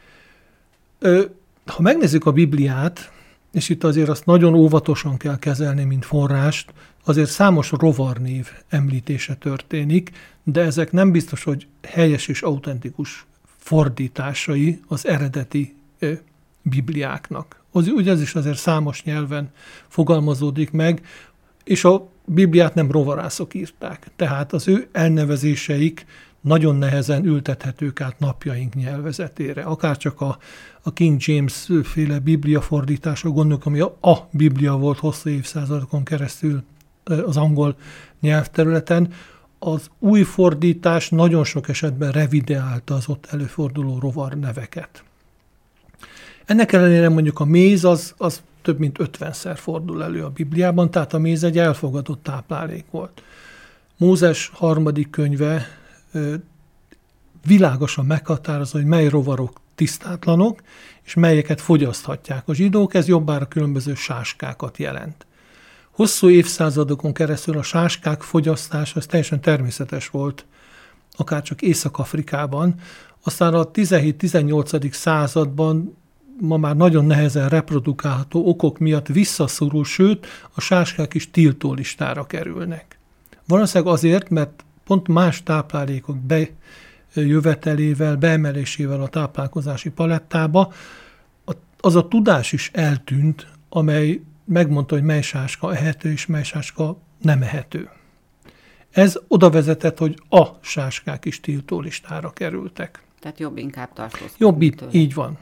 Ha 1.70 1.82
megnézzük 1.82 2.26
a 2.26 2.32
Bibliát, 2.32 3.12
és 3.52 3.70
itt 3.70 3.84
azért 3.84 4.10
azt 4.10 4.26
nagyon 4.26 4.54
óvatosan 4.54 5.18
kell 5.18 5.40
kezelni, 5.40 5.84
mint 5.84 6.06
forrást, 6.06 6.74
azért 7.04 7.30
számos 7.30 7.72
rovarnév 7.72 8.48
említése 8.70 9.36
történik, 9.36 10.12
de 10.44 10.62
ezek 10.62 10.92
nem 10.92 11.12
biztos, 11.12 11.44
hogy 11.44 11.68
helyes 11.88 12.28
és 12.28 12.42
autentikus 12.42 13.26
fordításai 13.58 14.80
az 14.88 15.08
eredeti 15.08 15.76
ö, 16.00 16.14
Bibliáknak. 16.62 17.64
Az, 17.72 17.88
ugye 17.88 18.12
ez 18.12 18.22
is 18.22 18.36
azért 18.36 18.58
számos 18.58 19.04
nyelven 19.04 19.52
fogalmazódik 19.88 20.72
meg, 20.72 21.02
és 21.64 21.84
a 21.84 22.10
Bibliát 22.26 22.74
nem 22.74 22.92
rovarászok 22.92 23.54
írták. 23.54 24.08
Tehát 24.16 24.54
az 24.54 24.68
ő 24.68 24.88
elnevezéseik 24.92 26.06
nagyon 26.41 26.75
nehezen 26.75 27.25
ültethetők 27.25 28.01
át 28.01 28.19
napjaink 28.19 28.74
nyelvezetére. 28.74 29.62
Akár 29.62 29.98
csak 29.98 30.22
a, 30.22 30.38
a 30.81 30.93
King 30.93 31.22
James 31.22 31.67
féle 31.84 32.19
biblia 32.19 32.62
fordítása, 32.62 33.29
gondolok, 33.29 33.65
ami 33.65 33.79
a, 33.79 33.98
a 34.01 34.17
Biblia 34.31 34.77
volt 34.77 35.00
hosszú 35.00 35.29
évszázadokon 35.29 36.03
keresztül 36.03 36.63
az 37.03 37.38
angol 37.38 37.75
nyelvterületen, 38.22 39.13
az 39.60 39.89
új 40.00 40.24
fordítás 40.24 41.10
nagyon 41.10 41.43
sok 41.43 41.69
esetben 41.69 42.12
revideálta 42.12 42.96
az 42.96 43.08
ott 43.08 43.27
előforduló 43.31 44.00
rovar 44.00 44.34
neveket. 44.34 45.03
Ennek 46.46 46.72
ellenére 46.72 47.10
mondjuk 47.10 47.39
a 47.39 47.46
méz 47.46 47.84
az, 47.86 48.13
az 48.17 48.41
több 48.62 48.79
mint 48.79 48.98
50-szer 49.00 49.55
fordul 49.55 50.03
elő 50.03 50.24
a 50.24 50.29
Bibliában, 50.29 50.91
tehát 50.91 51.13
a 51.13 51.17
méz 51.19 51.43
egy 51.43 51.58
elfogadott 51.58 52.24
táplálék 52.24 52.86
volt. 52.91 53.24
Mózes 53.98 54.51
harmadik 54.53 55.10
könyve 55.10 55.65
világosan 57.46 58.06
meghatározza, 58.06 58.78
hogy 58.78 58.88
mely 58.88 59.08
rovarok 59.08 59.62
tisztátlanok, 59.75 60.62
és 61.04 61.13
melyeket 61.13 61.62
fogyaszthatják 61.62 62.48
a 62.48 62.54
zsidók, 62.54 62.94
ez 62.94 63.08
jobbára 63.08 63.46
különböző 63.46 63.94
sáskákat 63.96 64.78
jelent. 64.78 65.28
Hosszú 65.92 66.30
évszázadokon 66.30 67.13
keresztül 67.13 67.58
a 67.58 67.63
sáskák 67.63 68.22
fogyasztása 68.22 69.00
az 69.00 69.06
teljesen 69.06 69.42
természetes 69.42 70.10
volt, 70.10 70.46
akár 71.16 71.42
csak 71.42 71.62
Észak-Afrikában. 71.62 72.75
Aztán 73.24 73.54
a 73.54 73.72
17-18. 73.72 74.92
században 74.92 75.98
ma 76.39 76.58
már 76.58 76.75
nagyon 76.75 77.06
nehezen 77.06 77.50
reprodukálható 77.50 78.48
okok 78.48 78.78
miatt 78.78 79.08
visszaszorul, 79.08 79.86
sőt, 79.86 80.28
a 80.51 80.62
sáskák 80.62 81.13
is 81.13 81.32
tiltólistára 81.32 82.25
kerülnek. 82.25 83.00
Valószínűleg 83.48 83.94
azért, 83.94 84.30
mert 84.30 84.63
pont 84.89 85.08
más 85.08 85.43
táplálékok 85.43 86.17
bejövetelével, 87.13 88.15
beemelésével 88.15 89.01
a 89.01 89.08
táplálkozási 89.08 89.89
palettába 89.89 90.74
az 91.79 91.96
a 91.96 92.08
tudás 92.08 92.51
is 92.51 92.72
eltűnt, 92.74 93.48
amely 93.69 94.22
megmondta, 94.46 94.96
hogy 94.96 95.03
mely 95.03 95.22
sáska 95.22 95.75
ehető 95.75 96.12
és 96.12 96.25
mely 96.25 96.43
sáska 96.43 96.98
nem 97.22 97.41
ehető. 97.41 97.89
Ez 98.91 99.19
oda 99.27 99.50
vezetett, 99.50 99.98
hogy 99.98 100.22
a 100.29 100.46
sáskák 100.62 101.25
is 101.25 101.39
tiltólistára 101.39 102.31
kerültek. 102.31 103.03
Tehát 103.19 103.39
jobb 103.39 103.58
inkább 103.58 103.93
tartózkodni. 103.93 104.36
Jobb, 104.38 104.62
itt, 104.62 104.84
így 104.91 105.13
van. 105.13 105.38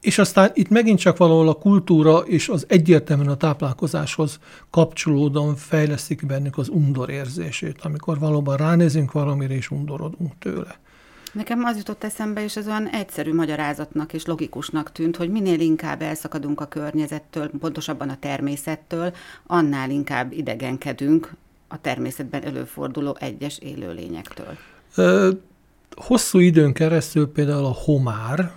És 0.00 0.18
aztán 0.18 0.50
itt 0.54 0.68
megint 0.68 0.98
csak 0.98 1.16
valahol 1.16 1.48
a 1.48 1.54
kultúra 1.54 2.18
és 2.18 2.48
az 2.48 2.64
egyértelműen 2.68 3.28
a 3.28 3.36
táplálkozáshoz 3.36 4.38
kapcsolódóan 4.70 5.56
fejlesztik 5.56 6.26
bennük 6.26 6.58
az 6.58 6.68
undor 6.68 7.10
érzését, 7.10 7.78
amikor 7.82 8.18
valóban 8.18 8.56
ránézünk 8.56 9.12
valamire 9.12 9.54
és 9.54 9.70
undorodunk 9.70 10.32
tőle. 10.38 10.78
Nekem 11.32 11.64
az 11.64 11.76
jutott 11.76 12.04
eszembe, 12.04 12.44
és 12.44 12.56
ez 12.56 12.66
olyan 12.66 12.88
egyszerű 12.88 13.34
magyarázatnak 13.34 14.12
és 14.12 14.26
logikusnak 14.26 14.92
tűnt, 14.92 15.16
hogy 15.16 15.30
minél 15.30 15.60
inkább 15.60 16.02
elszakadunk 16.02 16.60
a 16.60 16.66
környezettől, 16.66 17.50
pontosabban 17.60 18.08
a 18.08 18.18
természettől, 18.18 19.12
annál 19.46 19.90
inkább 19.90 20.32
idegenkedünk 20.32 21.32
a 21.68 21.80
természetben 21.80 22.42
előforduló 22.42 23.16
egyes 23.20 23.58
élőlényektől. 23.58 24.56
Ö, 24.94 25.30
hosszú 25.96 26.38
időn 26.38 26.72
keresztül 26.72 27.32
például 27.32 27.64
a 27.64 27.76
homár 27.84 28.52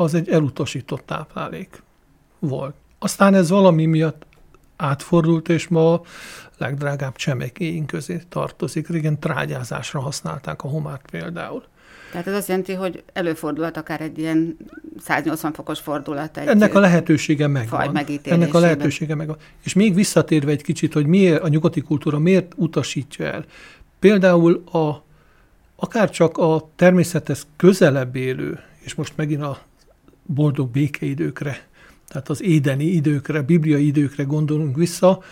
az 0.00 0.14
egy 0.14 0.28
elutasított 0.28 1.06
táplálék 1.06 1.82
volt. 2.38 2.74
Aztán 2.98 3.34
ez 3.34 3.50
valami 3.50 3.86
miatt 3.86 4.26
átfordult, 4.76 5.48
és 5.48 5.68
ma 5.68 5.92
a 5.92 6.02
legdrágább 6.58 7.16
csemekéink 7.16 7.86
közé 7.86 8.22
tartozik. 8.28 8.88
Régen 8.88 9.18
trágyázásra 9.18 10.00
használták 10.00 10.62
a 10.62 10.68
homárt 10.68 11.10
például. 11.10 11.64
Tehát 12.10 12.26
ez 12.26 12.34
azt 12.34 12.48
jelenti, 12.48 12.72
hogy 12.72 13.02
előfordulhat 13.12 13.76
akár 13.76 14.00
egy 14.00 14.18
ilyen 14.18 14.56
180 15.00 15.52
fokos 15.52 15.80
fordulat. 15.80 16.36
Egy 16.36 16.46
Ennek 16.46 16.74
a 16.74 16.80
lehetősége 16.80 17.46
megvan. 17.46 17.96
Ennek 18.22 18.54
a 18.54 18.58
lehetősége 18.58 19.14
megvan. 19.14 19.36
És 19.64 19.74
még 19.74 19.94
visszatérve 19.94 20.50
egy 20.50 20.62
kicsit, 20.62 20.92
hogy 20.92 21.06
miért 21.06 21.42
a 21.42 21.48
nyugati 21.48 21.80
kultúra 21.80 22.18
miért 22.18 22.52
utasítja 22.56 23.26
el. 23.26 23.44
Például 23.98 24.62
a, 24.72 25.04
akár 25.76 26.10
csak 26.10 26.38
a 26.38 26.70
természethez 26.76 27.46
közelebb 27.56 28.16
élő, 28.16 28.58
és 28.80 28.94
most 28.94 29.12
megint 29.16 29.42
a 29.42 29.58
boldog 30.34 30.70
békeidőkre, 30.70 31.68
tehát 32.08 32.28
az 32.28 32.42
édeni 32.42 32.84
időkre, 32.84 33.42
bibliai 33.42 33.86
időkre 33.86 34.22
gondolunk 34.22 34.76
vissza, 34.76 35.22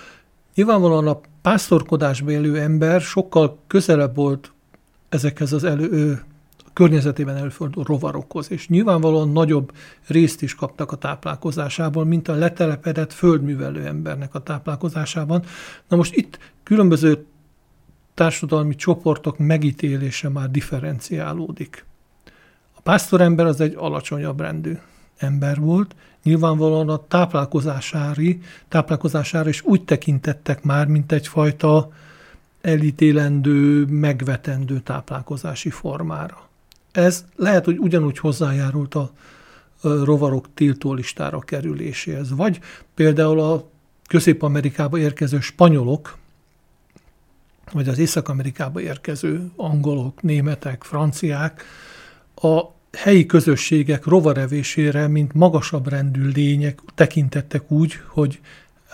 nyilvánvalóan 0.54 1.06
a 1.06 1.20
pásztorkodásba 1.42 2.30
élő 2.30 2.60
ember 2.60 3.00
sokkal 3.00 3.58
közelebb 3.66 4.14
volt 4.14 4.52
ezekhez 5.08 5.52
az 5.52 5.64
elő, 5.64 6.22
környezetében 6.72 7.36
előforduló 7.36 7.84
rovarokhoz, 7.86 8.50
és 8.50 8.68
nyilvánvalóan 8.68 9.28
nagyobb 9.28 9.72
részt 10.06 10.42
is 10.42 10.54
kaptak 10.54 10.92
a 10.92 10.96
táplálkozásából, 10.96 12.04
mint 12.04 12.28
a 12.28 12.34
letelepedett 12.34 13.12
földművelő 13.12 13.86
embernek 13.86 14.34
a 14.34 14.42
táplálkozásában. 14.42 15.44
Na 15.88 15.96
most 15.96 16.14
itt 16.14 16.38
különböző 16.62 17.24
társadalmi 18.14 18.74
csoportok 18.74 19.38
megítélése 19.38 20.28
már 20.28 20.50
differenciálódik. 20.50 21.84
A 22.78 22.80
pásztorember 22.80 23.46
az 23.46 23.60
egy 23.60 23.74
alacsonyabb 23.76 24.40
rendű 24.40 24.78
ember 25.16 25.60
volt, 25.60 25.94
nyilvánvalóan 26.22 26.88
a 26.88 27.06
táplálkozásári, 27.08 28.40
táplálkozására 28.68 29.48
is 29.48 29.62
úgy 29.64 29.84
tekintettek 29.84 30.62
már, 30.62 30.86
mint 30.86 31.12
egyfajta 31.12 31.92
elítélendő, 32.60 33.84
megvetendő 33.84 34.80
táplálkozási 34.80 35.70
formára. 35.70 36.48
Ez 36.92 37.24
lehet, 37.36 37.64
hogy 37.64 37.78
ugyanúgy 37.78 38.18
hozzájárult 38.18 38.94
a 38.94 39.12
rovarok 39.82 40.46
tiltólistára 40.54 41.38
kerüléséhez. 41.38 42.30
Vagy 42.30 42.60
például 42.94 43.40
a 43.40 43.68
Közép-Amerikába 44.06 44.98
érkező 44.98 45.40
spanyolok, 45.40 46.16
vagy 47.72 47.88
az 47.88 47.98
Észak-Amerikába 47.98 48.80
érkező 48.80 49.50
angolok, 49.56 50.22
németek, 50.22 50.82
franciák 50.82 51.64
a 52.42 52.74
helyi 52.92 53.26
közösségek 53.26 54.04
rovarevésére, 54.04 55.08
mint 55.08 55.32
magasabb 55.32 55.88
rendű 55.88 56.28
lények 56.28 56.78
tekintettek 56.94 57.70
úgy, 57.70 58.00
hogy 58.06 58.40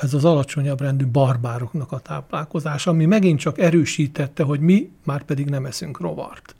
ez 0.00 0.14
az 0.14 0.24
alacsonyabb 0.24 0.80
rendű 0.80 1.06
barbároknak 1.06 1.92
a 1.92 1.98
táplálkozása, 1.98 2.90
ami 2.90 3.04
megint 3.04 3.40
csak 3.40 3.58
erősítette, 3.58 4.42
hogy 4.42 4.60
mi 4.60 4.90
már 5.04 5.22
pedig 5.22 5.48
nem 5.48 5.66
eszünk 5.66 6.00
rovart. 6.00 6.54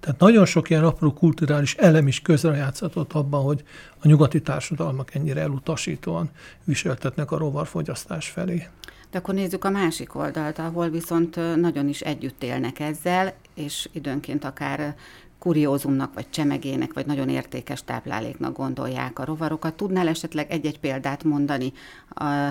Tehát 0.00 0.20
nagyon 0.20 0.44
sok 0.44 0.70
ilyen 0.70 0.84
apró 0.84 1.12
kulturális 1.12 1.74
elem 1.74 2.06
is 2.06 2.20
közrejátszatott 2.20 3.12
abban, 3.12 3.42
hogy 3.42 3.64
a 3.98 4.08
nyugati 4.08 4.42
társadalmak 4.42 5.14
ennyire 5.14 5.40
elutasítóan 5.40 6.30
viseltetnek 6.64 7.30
a 7.30 7.38
rovarfogyasztás 7.38 8.28
felé. 8.28 8.66
De 9.10 9.18
akkor 9.18 9.34
nézzük 9.34 9.64
a 9.64 9.70
másik 9.70 10.14
oldalt, 10.14 10.58
ahol 10.58 10.88
viszont 10.88 11.56
nagyon 11.60 11.88
is 11.88 12.00
együtt 12.00 12.42
élnek 12.42 12.80
ezzel, 12.80 13.32
és 13.54 13.88
időnként 13.92 14.44
akár 14.44 14.96
kuriózumnak, 15.46 16.14
vagy 16.14 16.30
csemegének, 16.30 16.92
vagy 16.92 17.06
nagyon 17.06 17.28
értékes 17.28 17.84
tápláléknak 17.84 18.56
gondolják 18.56 19.18
a 19.18 19.24
rovarokat. 19.24 19.74
Tudnál 19.74 20.08
esetleg 20.08 20.50
egy-egy 20.50 20.80
példát 20.80 21.24
mondani, 21.24 21.72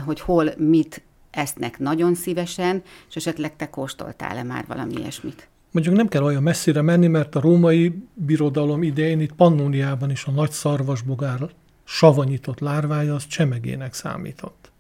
hogy 0.06 0.20
hol 0.20 0.50
mit 0.58 1.02
esznek 1.32 1.80
nagyon 1.80 2.16
szívesen, 2.16 2.82
és 3.10 3.16
esetleg 3.16 3.56
te 3.56 3.70
kóstoltál-e 3.70 4.44
már 4.44 4.66
valami 4.68 4.94
ilyesmit? 4.94 5.48
Mondjuk 5.72 5.96
nem 5.96 6.08
kell 6.08 6.24
olyan 6.24 6.44
messzire 6.44 6.82
menni, 6.82 7.08
mert 7.08 7.36
a 7.36 7.40
római 7.40 8.04
birodalom 8.14 8.84
idején 8.84 9.20
itt 9.20 9.34
Pannóniában 9.34 10.12
is 10.12 10.26
a 10.26 10.32
nagy 10.32 10.52
szarvasbogár 10.52 11.50
savanyított 11.84 12.60
lárvája 12.60 13.16
az 13.16 13.28
csemegének 13.28 13.94
számított. 13.94 14.72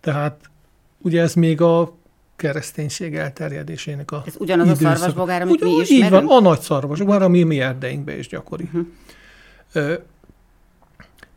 Tehát 0.00 0.50
ugye 0.98 1.20
ez 1.20 1.34
még 1.34 1.60
a 1.60 2.00
kereszténység 2.42 3.16
elterjedésének 3.16 4.10
a 4.10 4.22
Ez 4.26 4.34
ugyanaz 4.38 4.66
időszak. 4.66 4.92
a 4.92 4.96
szarvasbogár, 4.96 5.42
amit 5.42 5.54
Ugyan, 5.54 5.68
mi 5.68 5.80
ismerünk? 5.80 6.04
Így 6.04 6.10
van, 6.10 6.36
a 6.36 6.40
nagy 6.40 6.60
szarvasbogár, 6.60 7.22
ami 7.22 7.42
mi 7.42 7.60
erdeinkben 7.60 8.18
is 8.18 8.28
gyakori. 8.28 8.68
Uh-huh. 8.72 9.98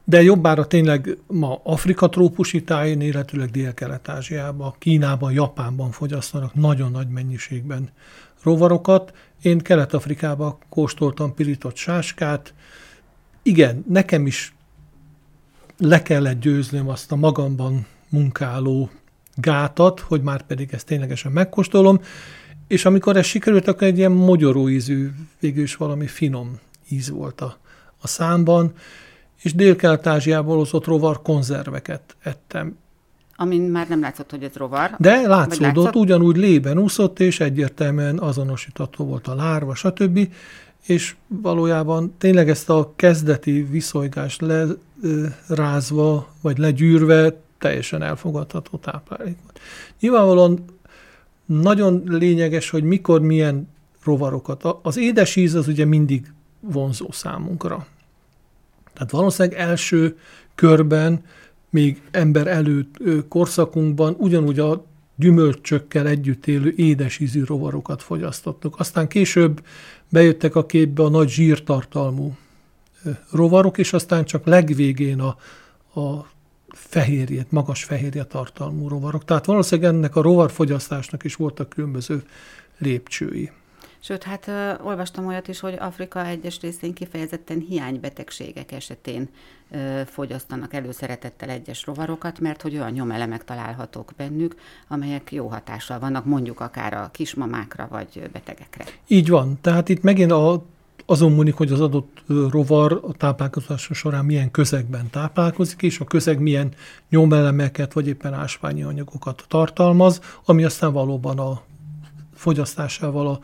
De 0.03 0.21
jobbára 0.21 0.67
tényleg 0.67 1.17
ma 1.27 1.61
Afrika 1.63 2.09
trópusi 2.09 2.63
tájén, 2.63 3.01
illetőleg 3.01 3.49
Dél-Kelet-Ázsiában, 3.49 4.73
Kínában, 4.77 5.31
Japánban 5.31 5.91
fogyasztanak 5.91 6.53
nagyon 6.53 6.91
nagy 6.91 7.07
mennyiségben 7.07 7.89
rovarokat. 8.43 9.13
Én 9.41 9.57
Kelet-Afrikában 9.57 10.57
kóstoltam 10.69 11.33
pirított 11.33 11.75
sáskát. 11.75 12.53
Igen, 13.43 13.85
nekem 13.87 14.25
is 14.25 14.53
le 15.77 16.01
kellett 16.01 16.39
győznöm 16.39 16.89
azt 16.89 17.11
a 17.11 17.15
magamban 17.15 17.85
munkáló 18.09 18.89
gátat, 19.35 19.99
hogy 19.99 20.21
már 20.21 20.41
pedig 20.41 20.69
ezt 20.71 20.85
ténylegesen 20.85 21.31
megkóstolom, 21.31 21.99
és 22.67 22.85
amikor 22.85 23.17
ez 23.17 23.25
sikerült, 23.25 23.67
akkor 23.67 23.87
egy 23.87 23.97
ilyen 23.97 24.11
mogyoró 24.11 24.69
ízű, 24.69 25.09
végül 25.39 25.63
is 25.63 25.75
valami 25.75 26.07
finom 26.07 26.59
íz 26.89 27.09
volt 27.09 27.41
a, 27.41 27.57
a 28.01 28.07
számban, 28.07 28.73
és 29.41 29.53
Dél-Kelet-Ázsiából 29.53 30.57
hozott 30.57 30.85
rovar 30.85 31.21
konzerveket 31.21 32.15
ettem. 32.23 32.77
Amin 33.35 33.61
már 33.61 33.87
nem 33.87 33.99
látszott, 33.99 34.31
hogy 34.31 34.43
ez 34.43 34.53
rovar. 34.53 34.95
De 34.97 35.27
látszódott, 35.27 35.75
látszott? 35.75 35.95
ugyanúgy 35.95 36.35
lében 36.35 36.77
úszott, 36.77 37.19
és 37.19 37.39
egyértelműen 37.39 38.19
azonosítható 38.19 39.05
volt 39.05 39.27
a 39.27 39.35
lárva, 39.35 39.75
stb. 39.75 40.29
És 40.85 41.15
valójában 41.27 42.13
tényleg 42.17 42.49
ezt 42.49 42.69
a 42.69 42.93
kezdeti 42.95 43.67
viszonygást 43.69 44.43
lerázva, 45.47 46.27
vagy 46.41 46.57
legyűrve 46.57 47.44
teljesen 47.65 48.01
elfogadható 48.01 48.77
táplálék 48.77 49.37
volt. 49.43 49.59
Nyilvánvalóan 49.99 50.65
nagyon 51.45 52.03
lényeges, 52.05 52.69
hogy 52.69 52.83
mikor 52.83 53.21
milyen 53.21 53.67
rovarokat. 54.03 54.63
Az 54.81 54.97
édes 54.97 55.35
íz 55.35 55.53
az 55.53 55.67
ugye 55.67 55.85
mindig 55.85 56.31
vonzó 56.59 57.11
számunkra. 57.11 57.87
Tehát 58.93 59.11
valószínűleg 59.11 59.59
első 59.59 60.17
körben 60.55 61.23
még 61.69 62.01
ember 62.11 62.47
előtt 62.47 62.97
korszakunkban 63.27 64.15
ugyanúgy 64.17 64.59
a 64.59 64.85
gyümölcsökkel 65.15 66.07
együtt 66.07 66.47
élő 66.47 66.73
édes 66.75 67.19
ízű 67.19 67.43
rovarokat 67.43 68.01
fogyasztottuk. 68.01 68.79
Aztán 68.79 69.07
később 69.07 69.65
bejöttek 70.09 70.55
a 70.55 70.65
képbe 70.65 71.03
a 71.03 71.09
nagy 71.09 71.29
zsírtartalmú 71.29 72.35
rovarok, 73.31 73.77
és 73.77 73.93
aztán 73.93 74.25
csak 74.25 74.45
legvégén 74.45 75.19
a, 75.19 75.37
a 75.99 76.33
fehérjét, 76.75 77.51
magas 77.51 77.83
fehérje 77.83 78.23
tartalmú 78.23 78.87
rovarok. 78.87 79.25
Tehát 79.25 79.45
valószínűleg 79.45 79.93
ennek 79.93 80.15
a 80.15 80.21
rovarfogyasztásnak 80.21 81.23
is 81.23 81.35
voltak 81.35 81.69
különböző 81.69 82.23
lépcsői. 82.77 83.51
Sőt, 83.99 84.23
hát 84.23 84.47
ö, 84.47 84.73
olvastam 84.83 85.27
olyat 85.27 85.47
is, 85.47 85.59
hogy 85.59 85.75
Afrika 85.79 86.25
egyes 86.25 86.59
részén 86.61 86.93
kifejezetten 86.93 87.59
hiánybetegségek 87.59 88.71
esetén 88.71 89.29
ö, 89.71 90.01
fogyasztanak 90.05 90.73
előszeretettel 90.73 91.49
egyes 91.49 91.85
rovarokat, 91.85 92.39
mert 92.39 92.61
hogy 92.61 92.75
olyan 92.75 92.91
nyomelemek 92.91 93.43
találhatók 93.43 94.11
bennük, 94.17 94.55
amelyek 94.87 95.31
jó 95.31 95.47
hatással 95.47 95.99
vannak, 95.99 96.25
mondjuk 96.25 96.59
akár 96.59 96.93
a 96.93 97.09
kismamákra 97.11 97.87
vagy 97.89 98.29
betegekre. 98.31 98.85
Így 99.07 99.29
van. 99.29 99.57
Tehát 99.61 99.89
itt 99.89 100.01
megint 100.01 100.31
a 100.31 100.65
azon 101.05 101.31
múlik, 101.31 101.53
hogy 101.53 101.71
az 101.71 101.81
adott 101.81 102.23
rovar 102.27 103.01
a 103.07 103.13
táplálkozása 103.13 103.93
során 103.93 104.25
milyen 104.25 104.51
közegben 104.51 105.09
táplálkozik, 105.09 105.81
és 105.81 105.99
a 105.99 106.05
közeg 106.05 106.39
milyen 106.39 106.73
nyomelemeket, 107.09 107.93
vagy 107.93 108.07
éppen 108.07 108.33
ásványi 108.33 108.83
anyagokat 108.83 109.45
tartalmaz, 109.47 110.19
ami 110.45 110.63
aztán 110.63 110.93
valóban 110.93 111.39
a 111.39 111.61
fogyasztásával 112.33 113.27
a, 113.27 113.39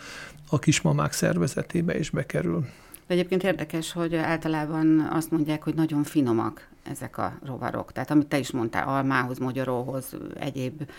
a 0.50 0.60
kismamák 0.60 1.12
szervezetébe 1.12 2.00
is 2.00 2.10
bekerül. 2.10 2.66
De 3.08 3.14
egyébként 3.14 3.44
érdekes, 3.44 3.92
hogy 3.92 4.16
általában 4.16 5.00
azt 5.12 5.32
mondják, 5.32 5.64
hogy 5.64 5.76
nagyon 5.76 6.04
finomak 6.04 6.68
ezek 6.84 7.18
a 7.18 7.34
rovarok. 7.46 7.92
Tehát 7.92 8.12
amit 8.12 8.28
te 8.28 8.38
is 8.38 8.52
mondtál, 8.52 8.88
almához, 8.88 9.38
magyaróhoz, 9.38 10.16
egyéb 10.40 10.90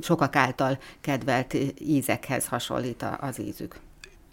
sokak 0.00 0.36
által 0.36 0.78
kedvelt 1.00 1.56
ízekhez 1.80 2.46
hasonlít 2.46 3.04
az 3.20 3.40
ízük. 3.40 3.80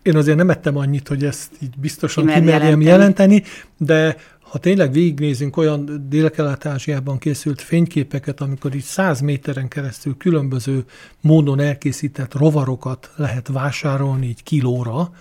Én 0.03 0.15
azért 0.15 0.37
nem 0.37 0.49
ettem 0.49 0.77
annyit, 0.77 1.07
hogy 1.07 1.23
ezt 1.23 1.51
így 1.59 1.73
biztosan 1.77 2.25
kimerjem 2.25 2.81
jelenteni. 2.81 2.83
jelenteni, 2.83 3.43
de 3.77 4.17
ha 4.39 4.59
tényleg 4.59 4.91
végignézünk 4.91 5.57
olyan 5.57 6.05
Dél-Kelet-Ázsiában 6.09 7.17
készült 7.17 7.61
fényképeket, 7.61 8.41
amikor 8.41 8.75
így 8.75 8.83
száz 8.83 9.19
méteren 9.19 9.67
keresztül 9.67 10.17
különböző 10.17 10.85
módon 11.21 11.59
elkészített 11.59 12.33
rovarokat 12.33 13.11
lehet 13.15 13.47
vásárolni 13.47 14.27
így 14.27 14.43
kilóra, 14.43 15.11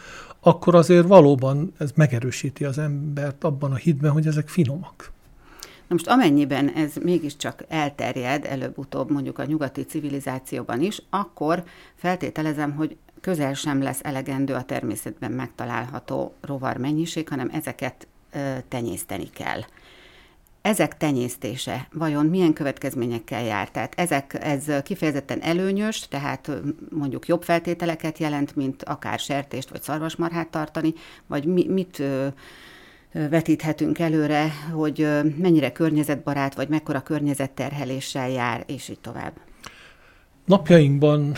akkor 0.41 0.75
azért 0.75 1.07
valóban 1.07 1.73
ez 1.79 1.91
megerősíti 1.95 2.65
az 2.65 2.79
embert 2.79 3.45
abban 3.45 3.73
a 3.73 3.77
hitben, 3.77 4.11
hogy 4.11 4.27
ezek 4.27 4.49
finomak. 4.49 5.11
Na 5.89 5.99
most 5.99 6.09
amennyiben 6.09 6.69
ez 6.69 6.93
mégiscsak 7.03 7.65
elterjed 7.69 8.45
előbb-utóbb 8.45 9.11
mondjuk 9.11 9.39
a 9.39 9.45
nyugati 9.45 9.83
civilizációban 9.83 10.81
is, 10.83 11.03
akkor 11.11 11.65
feltételezem, 11.95 12.73
hogy 12.73 12.97
közel 13.23 13.55
sem 13.55 13.83
lesz 13.83 14.01
elegendő 14.03 14.55
a 14.55 14.63
természetben 14.63 15.33
megtalálható 15.33 16.35
rovar 16.41 16.77
mennyiség, 16.77 17.29
hanem 17.29 17.51
ezeket 17.53 18.07
tenyészteni 18.69 19.31
kell. 19.31 19.61
Ezek 20.63 20.97
tenyésztése 20.97 21.89
vajon 21.93 22.27
milyen 22.27 22.53
következményekkel 22.53 23.43
jár? 23.43 23.71
Tehát 23.71 23.95
ezek, 23.97 24.37
ez 24.41 24.65
kifejezetten 24.83 25.41
előnyös, 25.41 26.09
tehát 26.09 26.51
mondjuk 26.91 27.27
jobb 27.27 27.43
feltételeket 27.43 28.19
jelent, 28.19 28.57
mint 28.57 28.83
akár 28.83 29.19
sertést 29.19 29.71
vagy 29.71 29.83
szarvasmarhát 29.83 30.49
tartani, 30.49 30.95
vagy 31.27 31.45
mi, 31.45 31.67
mit 31.69 32.03
vetíthetünk 33.13 33.99
előre, 33.99 34.53
hogy 34.73 35.09
mennyire 35.37 35.73
környezetbarát, 35.73 36.55
vagy 36.55 36.69
mekkora 36.69 37.01
környezetterheléssel 37.03 38.31
jár, 38.31 38.65
és 38.67 38.89
így 38.89 39.01
tovább. 39.01 39.33
Napjainkban 40.45 41.37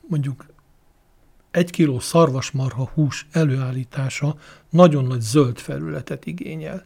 mondjuk 0.00 0.46
egy 1.52 1.70
kiló 1.70 2.00
szarvasmarha 2.00 2.90
hús 2.94 3.26
előállítása 3.32 4.36
nagyon 4.70 5.04
nagy 5.04 5.20
zöld 5.20 5.58
felületet 5.58 6.26
igényel. 6.26 6.84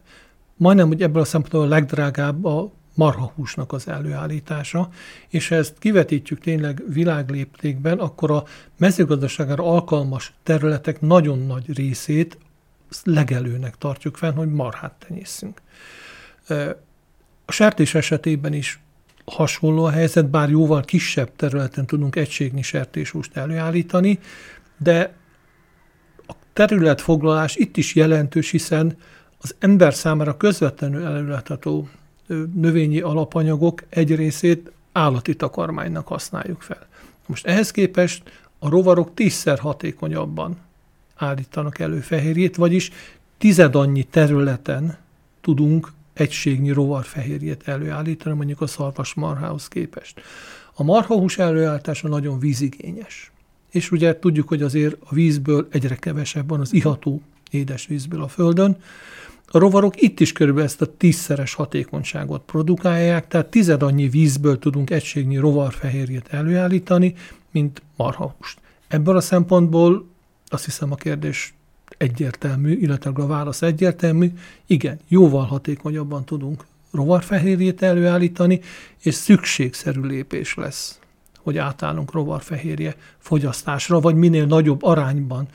Majdnem, 0.55 0.87
hogy 0.87 1.01
ebből 1.01 1.21
a 1.21 1.25
szempontból 1.25 1.61
a 1.61 1.67
legdrágább 1.67 2.45
a 2.45 2.71
marhahúsnak 2.93 3.73
az 3.73 3.87
előállítása, 3.87 4.89
és 5.27 5.47
ha 5.47 5.55
ezt 5.55 5.75
kivetítjük 5.79 6.39
tényleg 6.39 6.83
világléptékben, 6.87 7.99
akkor 7.99 8.31
a 8.31 8.43
mezőgazdaságára 8.77 9.63
alkalmas 9.63 10.33
területek 10.43 11.01
nagyon 11.01 11.39
nagy 11.39 11.73
részét 11.73 12.37
legelőnek 13.03 13.77
tartjuk 13.77 14.17
fenn, 14.17 14.33
hogy 14.33 14.51
marhát 14.51 15.05
tenyészünk. 15.07 15.61
A 17.45 17.51
sertés 17.51 17.95
esetében 17.95 18.53
is 18.53 18.79
hasonló 19.25 19.83
a 19.83 19.89
helyzet, 19.89 20.29
bár 20.29 20.49
jóval 20.49 20.81
kisebb 20.81 21.35
területen 21.35 21.85
tudunk 21.85 22.15
egységnyi 22.15 22.61
sertéshúst 22.61 23.37
előállítani, 23.37 24.19
de 24.77 25.13
a 26.27 26.33
területfoglalás 26.53 27.55
itt 27.55 27.77
is 27.77 27.95
jelentős, 27.95 28.51
hiszen 28.51 28.97
az 29.37 29.55
ember 29.59 29.93
számára 29.93 30.37
közvetlenül 30.37 31.05
előállítható 31.05 31.89
növényi 32.53 32.99
alapanyagok 32.99 33.83
egy 33.89 34.15
részét 34.15 34.71
állati 34.91 35.35
takarmánynak 35.35 36.07
használjuk 36.07 36.61
fel. 36.61 36.87
Most 37.25 37.45
ehhez 37.45 37.71
képest 37.71 38.23
a 38.59 38.69
rovarok 38.69 39.13
tízszer 39.13 39.59
hatékonyabban 39.59 40.57
állítanak 41.15 41.79
elő 41.79 41.99
fehérjét, 41.99 42.55
vagyis 42.55 42.91
tized 43.37 43.75
annyi 43.75 44.03
területen 44.03 44.97
tudunk 45.41 45.91
egységnyi 46.13 46.71
rovarfehérjét 46.71 47.67
előállítani, 47.67 48.35
mondjuk 48.35 48.61
a 48.61 48.67
szarvasmarhához 48.67 49.67
képest. 49.67 50.21
A 50.73 50.83
marhahús 50.83 51.37
előállítása 51.37 52.07
nagyon 52.07 52.39
vízigényes 52.39 53.31
és 53.71 53.91
ugye 53.91 54.19
tudjuk, 54.19 54.47
hogy 54.47 54.61
azért 54.61 54.95
a 54.99 55.13
vízből 55.13 55.67
egyre 55.71 55.95
kevesebb 55.95 56.49
van 56.49 56.59
az 56.59 56.73
iható 56.73 57.21
édesvízből 57.51 58.21
a 58.21 58.27
Földön. 58.27 58.77
A 59.47 59.57
rovarok 59.57 60.01
itt 60.01 60.19
is 60.19 60.31
körülbelül 60.31 60.67
ezt 60.67 60.81
a 60.81 60.97
tízszeres 60.97 61.53
hatékonyságot 61.53 62.41
produkálják, 62.45 63.27
tehát 63.27 63.47
tized 63.47 63.83
annyi 63.83 64.09
vízből 64.09 64.59
tudunk 64.59 64.89
egységnyi 64.89 65.37
rovarfehérjét 65.37 66.27
előállítani, 66.29 67.13
mint 67.51 67.81
marhahúst. 67.95 68.59
Ebből 68.87 69.15
a 69.15 69.21
szempontból 69.21 70.07
azt 70.47 70.65
hiszem 70.65 70.91
a 70.91 70.95
kérdés 70.95 71.53
egyértelmű, 71.97 72.71
illetve 72.71 73.11
a 73.15 73.27
válasz 73.27 73.61
egyértelmű. 73.61 74.31
Igen, 74.65 74.99
jóval 75.07 75.45
hatékonyabban 75.45 76.25
tudunk 76.25 76.65
rovarfehérjét 76.91 77.81
előállítani, 77.81 78.61
és 79.01 79.13
szükségszerű 79.13 80.01
lépés 80.01 80.55
lesz 80.55 80.99
hogy 81.47 81.57
átállunk 81.57 82.11
rovarfehérje 82.11 82.95
fogyasztásra, 83.17 83.99
vagy 83.99 84.15
minél 84.15 84.45
nagyobb 84.45 84.83
arányban 84.83 85.47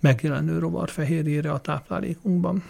megjelenő 0.00 0.58
rovarfehérjére 0.58 1.50
a 1.50 1.58
táplálékunkban. 1.58 2.62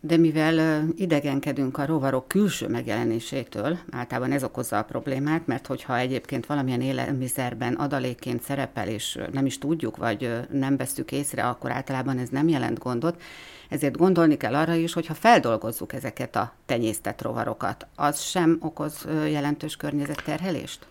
De 0.00 0.16
mivel 0.16 0.84
idegenkedünk 0.96 1.78
a 1.78 1.86
rovarok 1.86 2.28
külső 2.28 2.68
megjelenésétől, 2.68 3.78
általában 3.90 4.32
ez 4.32 4.44
okozza 4.44 4.78
a 4.78 4.82
problémát, 4.82 5.46
mert 5.46 5.66
hogyha 5.66 5.98
egyébként 5.98 6.46
valamilyen 6.46 6.80
élelmiszerben 6.80 7.74
adalékként 7.74 8.42
szerepel, 8.42 8.88
és 8.88 9.18
nem 9.32 9.46
is 9.46 9.58
tudjuk, 9.58 9.96
vagy 9.96 10.30
nem 10.52 10.76
vesztük 10.76 11.12
észre, 11.12 11.48
akkor 11.48 11.70
általában 11.70 12.18
ez 12.18 12.28
nem 12.28 12.48
jelent 12.48 12.78
gondot. 12.78 13.22
Ezért 13.68 13.96
gondolni 13.96 14.36
kell 14.36 14.54
arra 14.54 14.74
is, 14.74 14.92
hogy 14.92 15.06
ha 15.06 15.14
feldolgozzuk 15.14 15.92
ezeket 15.92 16.36
a 16.36 16.52
tenyésztett 16.66 17.22
rovarokat, 17.22 17.86
az 17.94 18.20
sem 18.20 18.58
okoz 18.60 19.06
jelentős 19.30 19.76
környezetterhelést? 19.76 20.86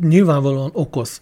Nyilvánvalóan 0.00 0.70
okoz, 0.72 1.20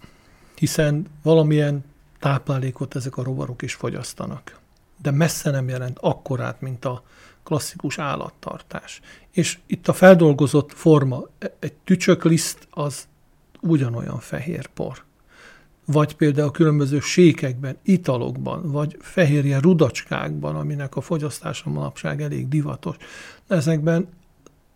hiszen 0.54 1.06
valamilyen 1.22 1.84
táplálékot 2.18 2.96
ezek 2.96 3.16
a 3.16 3.22
rovarok 3.22 3.62
is 3.62 3.74
fogyasztanak. 3.74 4.58
De 5.02 5.10
messze 5.10 5.50
nem 5.50 5.68
jelent 5.68 5.98
akkorát, 6.00 6.60
mint 6.60 6.84
a 6.84 7.02
klasszikus 7.42 7.98
állattartás. 7.98 9.00
És 9.30 9.58
itt 9.66 9.88
a 9.88 9.92
feldolgozott 9.92 10.72
forma, 10.72 11.26
egy 11.58 11.72
tücsökliszt 11.72 12.68
az 12.70 13.08
ugyanolyan 13.60 14.18
fehér 14.18 14.66
por. 14.66 15.04
Vagy 15.84 16.16
például 16.16 16.50
különböző 16.50 17.00
sékekben, 17.00 17.76
italokban, 17.82 18.70
vagy 18.70 18.96
fehérje 19.00 19.58
rudacskákban, 19.58 20.56
aminek 20.56 20.96
a 20.96 21.00
fogyasztása 21.00 21.70
manapság 21.70 22.22
elég 22.22 22.48
divatos. 22.48 22.96
Ezekben 23.46 24.08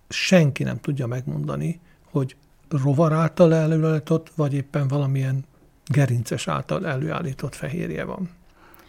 senki 0.09 0.63
nem 0.63 0.81
tudja 0.81 1.07
megmondani, 1.07 1.81
hogy 2.11 2.37
rovar 2.73 3.13
által 3.13 3.55
előállított, 3.55 4.31
vagy 4.37 4.55
éppen 4.55 4.89
valamilyen 4.89 5.45
gerinces 5.85 6.49
által 6.49 6.87
előállított 6.87 7.55
fehérje 7.55 8.05
van. 8.05 8.31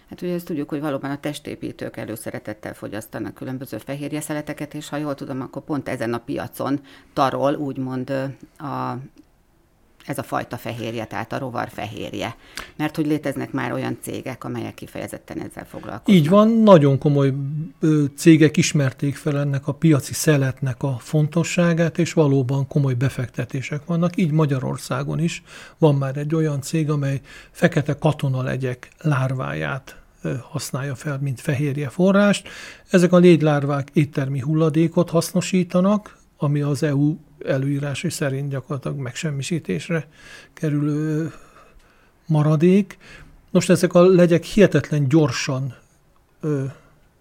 Hát 0.09 0.21
ugye 0.21 0.33
ezt 0.33 0.45
tudjuk, 0.45 0.69
hogy 0.69 0.81
valóban 0.81 1.11
a 1.11 1.19
testépítők 1.19 1.97
előszeretettel 1.97 2.73
fogyasztanak 2.73 3.33
különböző 3.33 3.77
fehérjeszeleteket, 3.77 4.73
és 4.73 4.89
ha 4.89 4.97
jól 4.97 5.15
tudom, 5.15 5.41
akkor 5.41 5.63
pont 5.63 5.89
ezen 5.89 6.13
a 6.13 6.17
piacon 6.17 6.79
tarol 7.13 7.55
úgymond 7.55 8.09
a 8.57 8.95
ez 10.05 10.17
a 10.17 10.23
fajta 10.23 10.57
fehérje, 10.57 11.05
tehát 11.05 11.33
a 11.33 11.37
rovar 11.37 11.69
fehérje. 11.69 12.35
Mert 12.75 12.95
hogy 12.95 13.05
léteznek 13.05 13.51
már 13.51 13.71
olyan 13.71 13.97
cégek, 14.01 14.43
amelyek 14.43 14.73
kifejezetten 14.73 15.37
ezzel 15.37 15.65
foglalkoznak. 15.65 16.21
Így 16.21 16.29
van, 16.29 16.49
nagyon 16.49 16.97
komoly 16.97 17.33
cégek 18.15 18.57
ismerték 18.57 19.15
fel 19.15 19.39
ennek 19.39 19.67
a 19.67 19.73
piaci 19.73 20.13
szeletnek 20.13 20.83
a 20.83 20.97
fontosságát, 20.99 21.97
és 21.97 22.13
valóban 22.13 22.67
komoly 22.67 22.93
befektetések 22.93 23.85
vannak. 23.85 24.17
Így 24.17 24.31
Magyarországon 24.31 25.19
is 25.19 25.43
van 25.77 25.95
már 25.95 26.17
egy 26.17 26.35
olyan 26.35 26.61
cég, 26.61 26.89
amely 26.89 27.21
fekete 27.51 27.97
katonalegyek 27.97 28.89
lárváját 29.01 29.97
használja 30.49 30.95
fel, 30.95 31.17
mint 31.21 31.41
fehérje 31.41 31.89
forrást. 31.89 32.47
Ezek 32.89 33.11
a 33.11 33.17
léglárvák 33.17 33.89
éttermi 33.93 34.39
hulladékot 34.39 35.09
hasznosítanak, 35.09 36.17
ami 36.37 36.61
az 36.61 36.83
EU 36.83 37.17
előírásai 37.47 38.09
szerint 38.09 38.49
gyakorlatilag 38.49 38.97
megsemmisítésre 38.97 40.07
kerülő 40.53 41.33
maradék, 42.25 42.97
Most 43.53 43.69
ezek 43.69 43.93
a 43.93 44.05
legyek 44.05 44.43
hihetetlen 44.43 45.07
gyorsan 45.07 45.75
ö, 46.41 46.63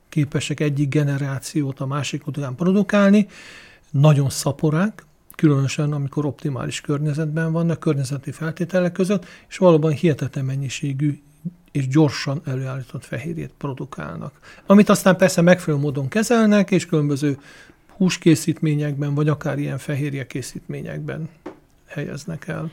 képesek 0.08 0.60
egyik 0.60 0.88
generációt 0.88 1.80
a 1.80 1.86
másik 1.86 2.26
után 2.26 2.54
produkálni, 2.54 3.26
nagyon 3.90 4.30
szaporák, 4.30 5.04
különösen 5.36 5.92
amikor 5.92 6.24
optimális 6.24 6.80
környezetben 6.80 7.52
vannak, 7.52 7.80
környezeti 7.80 8.32
feltételek 8.32 8.92
között, 8.92 9.26
és 9.48 9.56
valóban 9.56 9.92
hihetetlen 9.92 10.44
mennyiségű 10.44 11.20
és 11.70 11.88
gyorsan 11.88 12.40
előállított 12.44 13.04
fehérjét 13.04 13.52
produkálnak. 13.58 14.62
Amit 14.66 14.88
aztán 14.88 15.16
persze 15.16 15.40
megfelelő 15.40 15.82
módon 15.82 16.08
kezelnek, 16.08 16.70
és 16.70 16.86
különböző 16.86 17.38
húskészítményekben, 17.96 19.14
vagy 19.14 19.28
akár 19.28 19.58
ilyen 19.58 19.78
fehérje 19.78 20.26
készítményekben 20.26 21.28
helyeznek 21.86 22.48
el. 22.48 22.70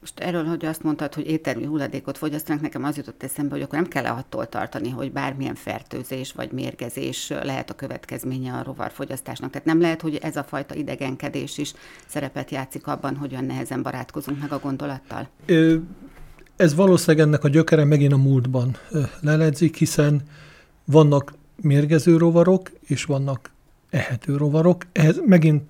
Most 0.00 0.20
erről, 0.20 0.44
hogy 0.44 0.64
azt 0.64 0.82
mondtad, 0.82 1.14
hogy 1.14 1.26
éttermi 1.26 1.64
hulladékot 1.64 2.18
fogyasztanak, 2.18 2.62
nekem 2.62 2.84
az 2.84 2.96
jutott 2.96 3.22
eszembe, 3.22 3.54
hogy 3.54 3.62
akkor 3.62 3.78
nem 3.78 3.88
kell 3.88 4.04
attól 4.04 4.48
tartani, 4.48 4.90
hogy 4.90 5.12
bármilyen 5.12 5.54
fertőzés 5.54 6.32
vagy 6.32 6.52
mérgezés 6.52 7.28
lehet 7.28 7.70
a 7.70 7.74
következménye 7.74 8.52
a 8.52 8.62
rovarfogyasztásnak. 8.62 9.50
Tehát 9.50 9.66
nem 9.66 9.80
lehet, 9.80 10.00
hogy 10.00 10.16
ez 10.22 10.36
a 10.36 10.44
fajta 10.44 10.74
idegenkedés 10.74 11.58
is 11.58 11.72
szerepet 12.06 12.50
játszik 12.50 12.86
abban, 12.86 13.16
hogyan 13.16 13.44
nehezen 13.44 13.82
barátkozunk 13.82 14.40
meg 14.40 14.52
a 14.52 14.58
gondolattal? 14.58 15.28
Ez 16.56 16.74
valószínűleg 16.74 17.26
ennek 17.26 17.44
a 17.44 17.48
gyökere 17.48 17.84
megint 17.84 18.12
a 18.12 18.16
múltban 18.16 18.76
leledzik, 19.20 19.76
hiszen 19.76 20.22
vannak 20.84 21.34
mérgező 21.56 22.16
rovarok, 22.16 22.70
és 22.86 23.04
vannak 23.04 23.50
ehető 23.90 24.36
rovarok. 24.36 24.86
Ehhez 24.92 25.20
megint 25.26 25.62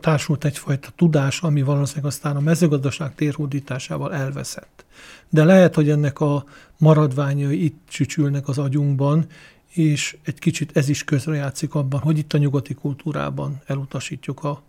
társult 0.00 0.44
egyfajta 0.44 0.88
tudás, 0.96 1.40
ami 1.40 1.62
valószínűleg 1.62 2.06
aztán 2.06 2.36
a 2.36 2.40
mezőgazdaság 2.40 3.14
térhódításával 3.14 4.14
elveszett. 4.14 4.84
De 5.28 5.44
lehet, 5.44 5.74
hogy 5.74 5.90
ennek 5.90 6.20
a 6.20 6.44
maradványai 6.78 7.64
itt 7.64 7.78
csücsülnek 7.88 8.48
az 8.48 8.58
agyunkban, 8.58 9.26
és 9.68 10.16
egy 10.24 10.38
kicsit 10.38 10.76
ez 10.76 10.88
is 10.88 11.04
közrejátszik 11.04 11.74
abban, 11.74 12.00
hogy 12.00 12.18
itt 12.18 12.32
a 12.32 12.38
nyugati 12.38 12.74
kultúrában 12.74 13.62
elutasítjuk 13.66 14.44
a, 14.44 14.62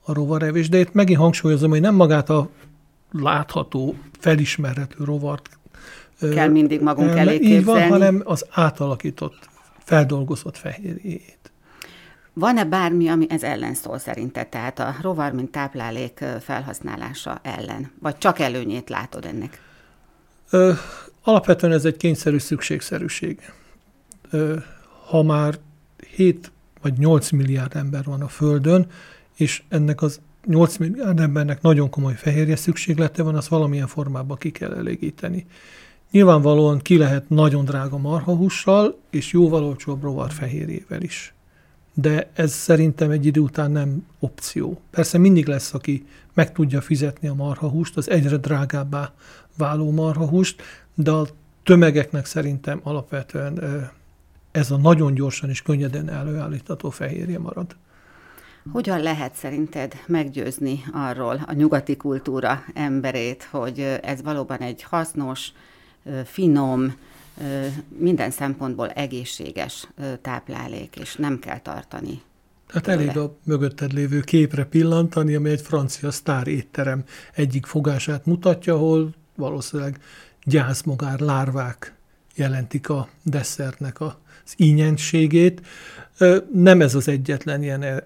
a 0.00 0.12
rovarevést. 0.12 0.70
De 0.70 0.78
itt 0.78 0.92
megint 0.92 1.18
hangsúlyozom, 1.18 1.70
hogy 1.70 1.80
nem 1.80 1.94
magát 1.94 2.30
a 2.30 2.48
látható, 3.10 3.94
felismerhető 4.18 5.04
rovart 5.04 5.58
kell 6.30 6.48
mindig 6.48 6.80
magunk 6.80 7.10
elé 7.10 7.38
képzelni. 7.38 7.56
Így 7.56 7.64
van, 7.64 7.88
hanem 7.88 8.22
az 8.24 8.46
átalakított, 8.50 9.48
feldolgozott 9.78 10.56
fehérjét. 10.56 11.41
Van-e 12.34 12.64
bármi, 12.64 13.08
ami 13.08 13.26
ez 13.28 13.42
ellen 13.42 13.74
szól 13.74 13.98
szerinted, 13.98 14.48
tehát 14.48 14.78
a 14.78 14.94
rovar, 15.00 15.32
mint 15.32 15.50
táplálék 15.50 16.24
felhasználása 16.40 17.40
ellen? 17.42 17.90
Vagy 18.00 18.18
csak 18.18 18.38
előnyét 18.38 18.88
látod 18.88 19.24
ennek? 19.24 19.60
Ö, 20.50 20.72
alapvetően 21.22 21.72
ez 21.72 21.84
egy 21.84 21.96
kényszerű 21.96 22.38
szükségszerűség. 22.38 23.40
Ö, 24.30 24.56
ha 25.06 25.22
már 25.22 25.58
7 26.14 26.52
vagy 26.82 26.98
8 26.98 27.30
milliárd 27.30 27.76
ember 27.76 28.04
van 28.04 28.20
a 28.20 28.28
Földön, 28.28 28.86
és 29.34 29.62
ennek 29.68 30.02
az 30.02 30.20
8 30.46 30.76
milliárd 30.76 31.20
embernek 31.20 31.62
nagyon 31.62 31.90
komoly 31.90 32.14
fehérje 32.14 32.56
szükséglete 32.56 33.22
van, 33.22 33.34
az 33.34 33.48
valamilyen 33.48 33.86
formában 33.86 34.36
ki 34.36 34.50
kell 34.50 34.74
elégíteni. 34.74 35.46
Nyilvánvalóan 36.10 36.78
ki 36.78 36.96
lehet 36.96 37.28
nagyon 37.28 37.64
drága 37.64 37.98
marhahússal, 37.98 38.98
és 39.10 39.32
jóval 39.32 39.64
olcsóbb 39.64 40.02
rovarfehérjével 40.02 41.02
is 41.02 41.34
de 41.94 42.30
ez 42.34 42.52
szerintem 42.52 43.10
egy 43.10 43.26
idő 43.26 43.40
után 43.40 43.70
nem 43.70 44.06
opció. 44.18 44.80
Persze 44.90 45.18
mindig 45.18 45.46
lesz, 45.46 45.74
aki 45.74 46.06
meg 46.34 46.52
tudja 46.52 46.80
fizetni 46.80 47.28
a 47.28 47.34
marhahúst, 47.34 47.96
az 47.96 48.10
egyre 48.10 48.36
drágábbá 48.36 49.12
váló 49.56 49.90
marhahúst, 49.90 50.62
de 50.94 51.10
a 51.10 51.26
tömegeknek 51.62 52.26
szerintem 52.26 52.80
alapvetően 52.82 53.60
ez 54.50 54.70
a 54.70 54.76
nagyon 54.76 55.14
gyorsan 55.14 55.48
és 55.48 55.62
könnyeden 55.62 56.10
előállítható 56.10 56.90
fehérje 56.90 57.38
marad. 57.38 57.76
Hogyan 58.70 59.00
lehet 59.00 59.34
szerinted 59.34 59.94
meggyőzni 60.06 60.84
arról 60.92 61.40
a 61.46 61.52
nyugati 61.52 61.96
kultúra 61.96 62.62
emberét, 62.74 63.48
hogy 63.50 63.80
ez 64.02 64.22
valóban 64.22 64.58
egy 64.58 64.82
hasznos, 64.82 65.52
finom, 66.24 66.94
minden 67.98 68.30
szempontból 68.30 68.88
egészséges 68.88 69.88
táplálék, 70.22 70.96
és 70.96 71.16
nem 71.16 71.38
kell 71.38 71.58
tartani. 71.58 72.22
Hát 72.68 72.88
elég 72.88 73.16
a 73.16 73.36
mögötted 73.44 73.92
lévő 73.92 74.20
képre 74.20 74.64
pillantani, 74.64 75.34
ami 75.34 75.50
egy 75.50 75.60
francia 75.60 76.10
sztár 76.10 76.46
étterem 76.46 77.04
egyik 77.34 77.66
fogását 77.66 78.26
mutatja, 78.26 78.74
ahol 78.74 79.14
valószínűleg 79.36 80.00
gyászmogár 80.44 81.20
lárvák 81.20 81.94
jelentik 82.34 82.88
a 82.88 83.08
desszertnek 83.22 84.00
az 84.00 84.14
ínyenségét. 84.56 85.66
Nem 86.52 86.80
ez 86.80 86.94
az 86.94 87.08
egyetlen 87.08 87.62
ilyen 87.62 88.02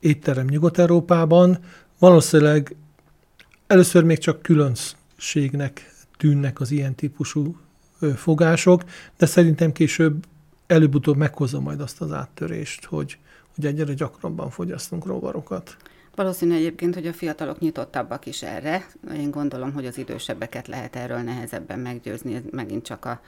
étterem 0.00 0.46
Nyugat-Európában. 0.46 1.58
Valószínűleg 1.98 2.76
először 3.66 4.04
még 4.04 4.18
csak 4.18 4.42
különbségnek 4.42 5.94
tűnnek 6.16 6.60
az 6.60 6.70
ilyen 6.70 6.94
típusú 6.94 7.56
fogások, 8.16 8.84
de 9.18 9.26
szerintem 9.26 9.72
később 9.72 10.24
előbb-utóbb 10.66 11.16
meghozza 11.16 11.60
majd 11.60 11.80
azt 11.80 12.00
az 12.00 12.12
áttörést, 12.12 12.84
hogy, 12.84 13.18
hogy 13.54 13.66
egyre 13.66 13.94
gyakrabban 13.94 14.50
fogyasztunk 14.50 15.06
rovarokat. 15.06 15.76
Valószínű 16.14 16.54
egyébként, 16.54 16.94
hogy 16.94 17.06
a 17.06 17.12
fiatalok 17.12 17.58
nyitottabbak 17.58 18.26
is 18.26 18.42
erre. 18.42 18.86
Én 19.16 19.30
gondolom, 19.30 19.72
hogy 19.72 19.86
az 19.86 19.98
idősebbeket 19.98 20.68
lehet 20.68 20.96
erről 20.96 21.18
nehezebben 21.18 21.78
meggyőzni, 21.78 22.34
ez 22.34 22.42
megint 22.50 22.84
csak 22.84 23.04
a, 23.04 23.20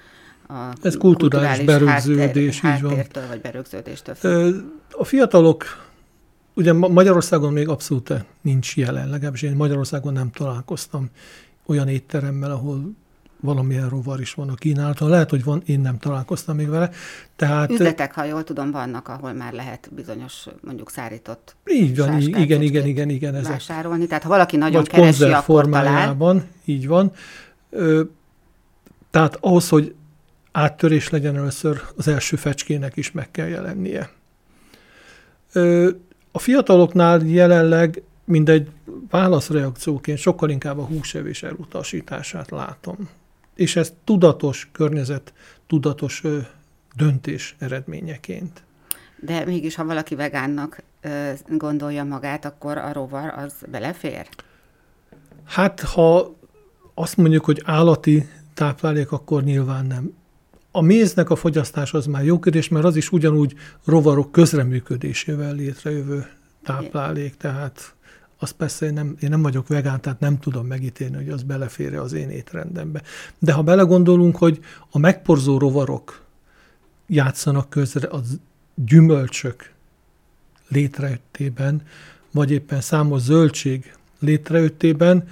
a 0.55 0.73
Ez 0.83 0.97
kulturális, 0.97 1.65
berögződés, 1.65 2.61
háttér, 2.61 2.95
így 2.95 3.13
van. 3.13 3.27
vagy 3.29 3.41
berögződéstől. 3.41 4.55
A 4.91 5.05
fiatalok, 5.05 5.65
ugye 6.55 6.73
Magyarországon 6.73 7.53
még 7.53 7.69
abszolút 7.69 8.13
nincs 8.41 8.77
jelen, 8.77 9.09
legalábbis 9.09 9.43
én 9.43 9.57
Magyarországon 9.57 10.13
nem 10.13 10.31
találkoztam 10.31 11.11
olyan 11.67 11.89
étteremmel, 11.89 12.51
ahol 12.51 12.93
valamilyen 13.43 13.89
rovar 13.89 14.21
is 14.21 14.35
van 14.35 14.49
a 14.49 14.55
kínálaton. 14.55 15.09
Lehet, 15.09 15.31
hogy 15.31 15.45
van, 15.45 15.63
én 15.67 15.81
nem 15.81 15.99
találkoztam 15.99 16.57
még 16.57 16.69
vele. 16.69 16.91
Tehát, 17.37 17.71
Üzletek, 17.71 18.15
ha 18.15 18.25
jól 18.25 18.45
tudom, 18.45 18.71
vannak, 18.71 19.09
ahol 19.09 19.33
már 19.33 19.53
lehet 19.53 19.89
bizonyos, 19.95 20.47
mondjuk 20.61 20.91
szárított 20.91 21.57
Így 21.67 21.97
van, 21.97 22.21
igen, 22.21 22.63
igen, 22.63 22.87
igen, 22.87 23.09
igen. 23.09 23.35
Ezek. 23.35 23.51
Vásárolni. 23.51 24.07
Tehát 24.07 24.23
ha 24.23 24.29
valaki 24.29 24.57
nagyon 24.57 24.81
Vagy 24.81 24.91
keresi, 24.91 25.25
akkor 25.25 25.69
talál. 25.69 26.45
így 26.65 26.87
van. 26.87 27.13
Ö, 27.71 28.03
tehát 29.11 29.37
ahhoz, 29.41 29.69
hogy 29.69 29.95
áttörés 30.53 31.11
legyen 31.11 31.37
először, 31.37 31.83
az 31.97 32.09
első 32.09 32.37
fecskének 32.37 32.97
is 32.97 33.13
meg 33.13 33.31
kell 33.31 33.49
jelennie. 33.49 34.11
Ö, 35.53 35.91
a 36.33 36.39
fiataloknál 36.39 37.21
jelenleg 37.27 38.03
mindegy 38.25 38.71
válaszreakcióként 39.11 40.19
sokkal 40.19 40.51
inkább 40.51 40.79
a 40.79 40.85
húsevés 40.85 41.43
elutasítását 41.43 42.51
látom 42.51 43.09
és 43.55 43.77
ez 43.77 43.93
tudatos 44.05 44.69
környezet, 44.73 45.33
tudatos 45.67 46.25
ö, 46.25 46.38
döntés 46.97 47.57
eredményeként. 47.59 48.62
De 49.21 49.45
mégis, 49.45 49.75
ha 49.75 49.85
valaki 49.85 50.15
vegánnak 50.15 50.83
ö, 51.01 51.33
gondolja 51.49 52.05
magát, 52.05 52.45
akkor 52.45 52.79
a 52.79 52.93
rovar 52.93 53.35
az 53.37 53.53
belefér? 53.71 54.29
Hát, 55.45 55.81
ha 55.81 56.35
azt 56.95 57.17
mondjuk, 57.17 57.45
hogy 57.45 57.62
állati 57.65 58.29
táplálék, 58.55 59.12
akkor 59.12 59.43
nyilván 59.43 59.87
nem. 59.87 60.15
A 60.71 60.81
méznek 60.81 61.31
a 61.31 61.37
fogyasztás 61.37 61.93
az 61.95 62.07
már 62.07 62.25
jó 62.25 62.38
kérdés, 62.38 62.69
mert 62.69 62.85
az 62.85 62.97
is 62.97 63.12
ugyanúgy 63.12 63.55
rovarok 63.85 64.33
közreműködésével 64.33 65.55
létrejövő 65.55 66.27
táplálék, 66.65 67.37
tehát 67.37 67.95
az 68.43 68.51
persze 68.51 68.87
én 68.87 68.93
nem, 68.93 69.17
én 69.21 69.29
nem 69.29 69.43
vagyok 69.43 69.69
vegán, 69.69 70.01
tehát 70.01 70.21
nem 70.21 70.39
tudom 70.39 70.67
megítélni, 70.67 71.17
hogy 71.17 71.29
az 71.29 71.43
belefér 71.43 71.95
az 71.95 72.13
én 72.13 72.31
étrendembe. 72.31 73.03
De 73.39 73.53
ha 73.53 73.63
belegondolunk, 73.63 74.37
hogy 74.37 74.61
a 74.91 74.99
megporzó 74.99 75.59
rovarok 75.59 76.25
játszanak 77.07 77.71
közre 77.71 78.09
az 78.09 78.41
gyümölcsök 78.75 79.71
létrejöttében, 80.69 81.83
vagy 82.31 82.51
éppen 82.51 82.81
számos 82.81 83.21
zöldség 83.21 83.95
létrejöttében, 84.19 85.29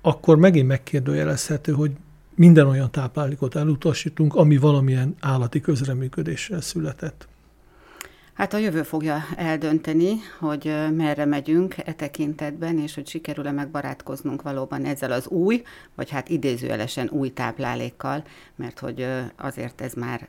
akkor 0.00 0.36
megint 0.36 0.66
megkérdőjelezhető, 0.66 1.72
hogy 1.72 1.90
minden 2.34 2.66
olyan 2.66 2.90
táplálékot 2.90 3.54
elutasítunk, 3.54 4.34
ami 4.34 4.56
valamilyen 4.56 5.14
állati 5.20 5.60
közreműködéssel 5.60 6.60
született. 6.60 7.28
Hát 8.36 8.52
a 8.54 8.58
jövő 8.58 8.82
fogja 8.82 9.26
eldönteni, 9.36 10.20
hogy 10.38 10.74
merre 10.92 11.24
megyünk 11.24 11.74
e 11.84 11.92
tekintetben, 11.92 12.78
és 12.78 12.94
hogy 12.94 13.08
sikerül-e 13.08 13.50
megbarátkoznunk 13.50 14.42
valóban 14.42 14.84
ezzel 14.84 15.12
az 15.12 15.26
új, 15.26 15.62
vagy 15.94 16.10
hát 16.10 16.28
idézőjelesen 16.28 17.08
új 17.08 17.32
táplálékkal, 17.32 18.24
mert 18.56 18.78
hogy 18.78 19.06
azért 19.36 19.80
ez 19.80 19.92
már 19.92 20.28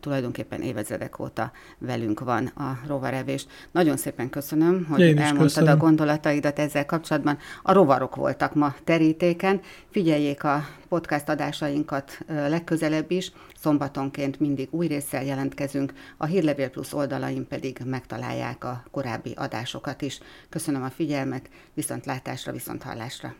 tulajdonképpen 0.00 0.60
évezredek 0.60 1.18
óta 1.18 1.52
velünk 1.78 2.20
van 2.20 2.46
a 2.46 2.78
rovarevés. 2.86 3.46
Nagyon 3.70 3.96
szépen 3.96 4.30
köszönöm, 4.30 4.84
hogy 4.84 5.00
Én 5.00 5.18
elmondtad 5.18 5.42
köszönöm. 5.42 5.72
a 5.72 5.76
gondolataidat 5.76 6.58
ezzel 6.58 6.86
kapcsolatban. 6.86 7.38
A 7.62 7.72
rovarok 7.72 8.16
voltak 8.16 8.54
ma 8.54 8.74
terítéken. 8.84 9.60
Figyeljék 9.90 10.44
a 10.44 10.64
podcast 10.88 11.28
adásainkat 11.28 12.18
legközelebb 12.26 13.10
is. 13.10 13.32
Szombatonként 13.60 14.40
mindig 14.40 14.68
új 14.70 14.86
résszel 14.86 15.24
jelentkezünk, 15.24 15.92
a 16.16 16.26
Hírlevél 16.26 16.70
Plus 16.70 16.92
oldalain 16.92 17.46
pedig 17.46 17.80
megtalálják 17.84 18.64
a 18.64 18.82
korábbi 18.90 19.32
adásokat 19.36 20.02
is. 20.02 20.20
Köszönöm 20.48 20.82
a 20.82 20.90
figyelmet, 20.90 21.48
viszontlátásra, 21.74 22.52
viszonthallásra. 22.52 23.34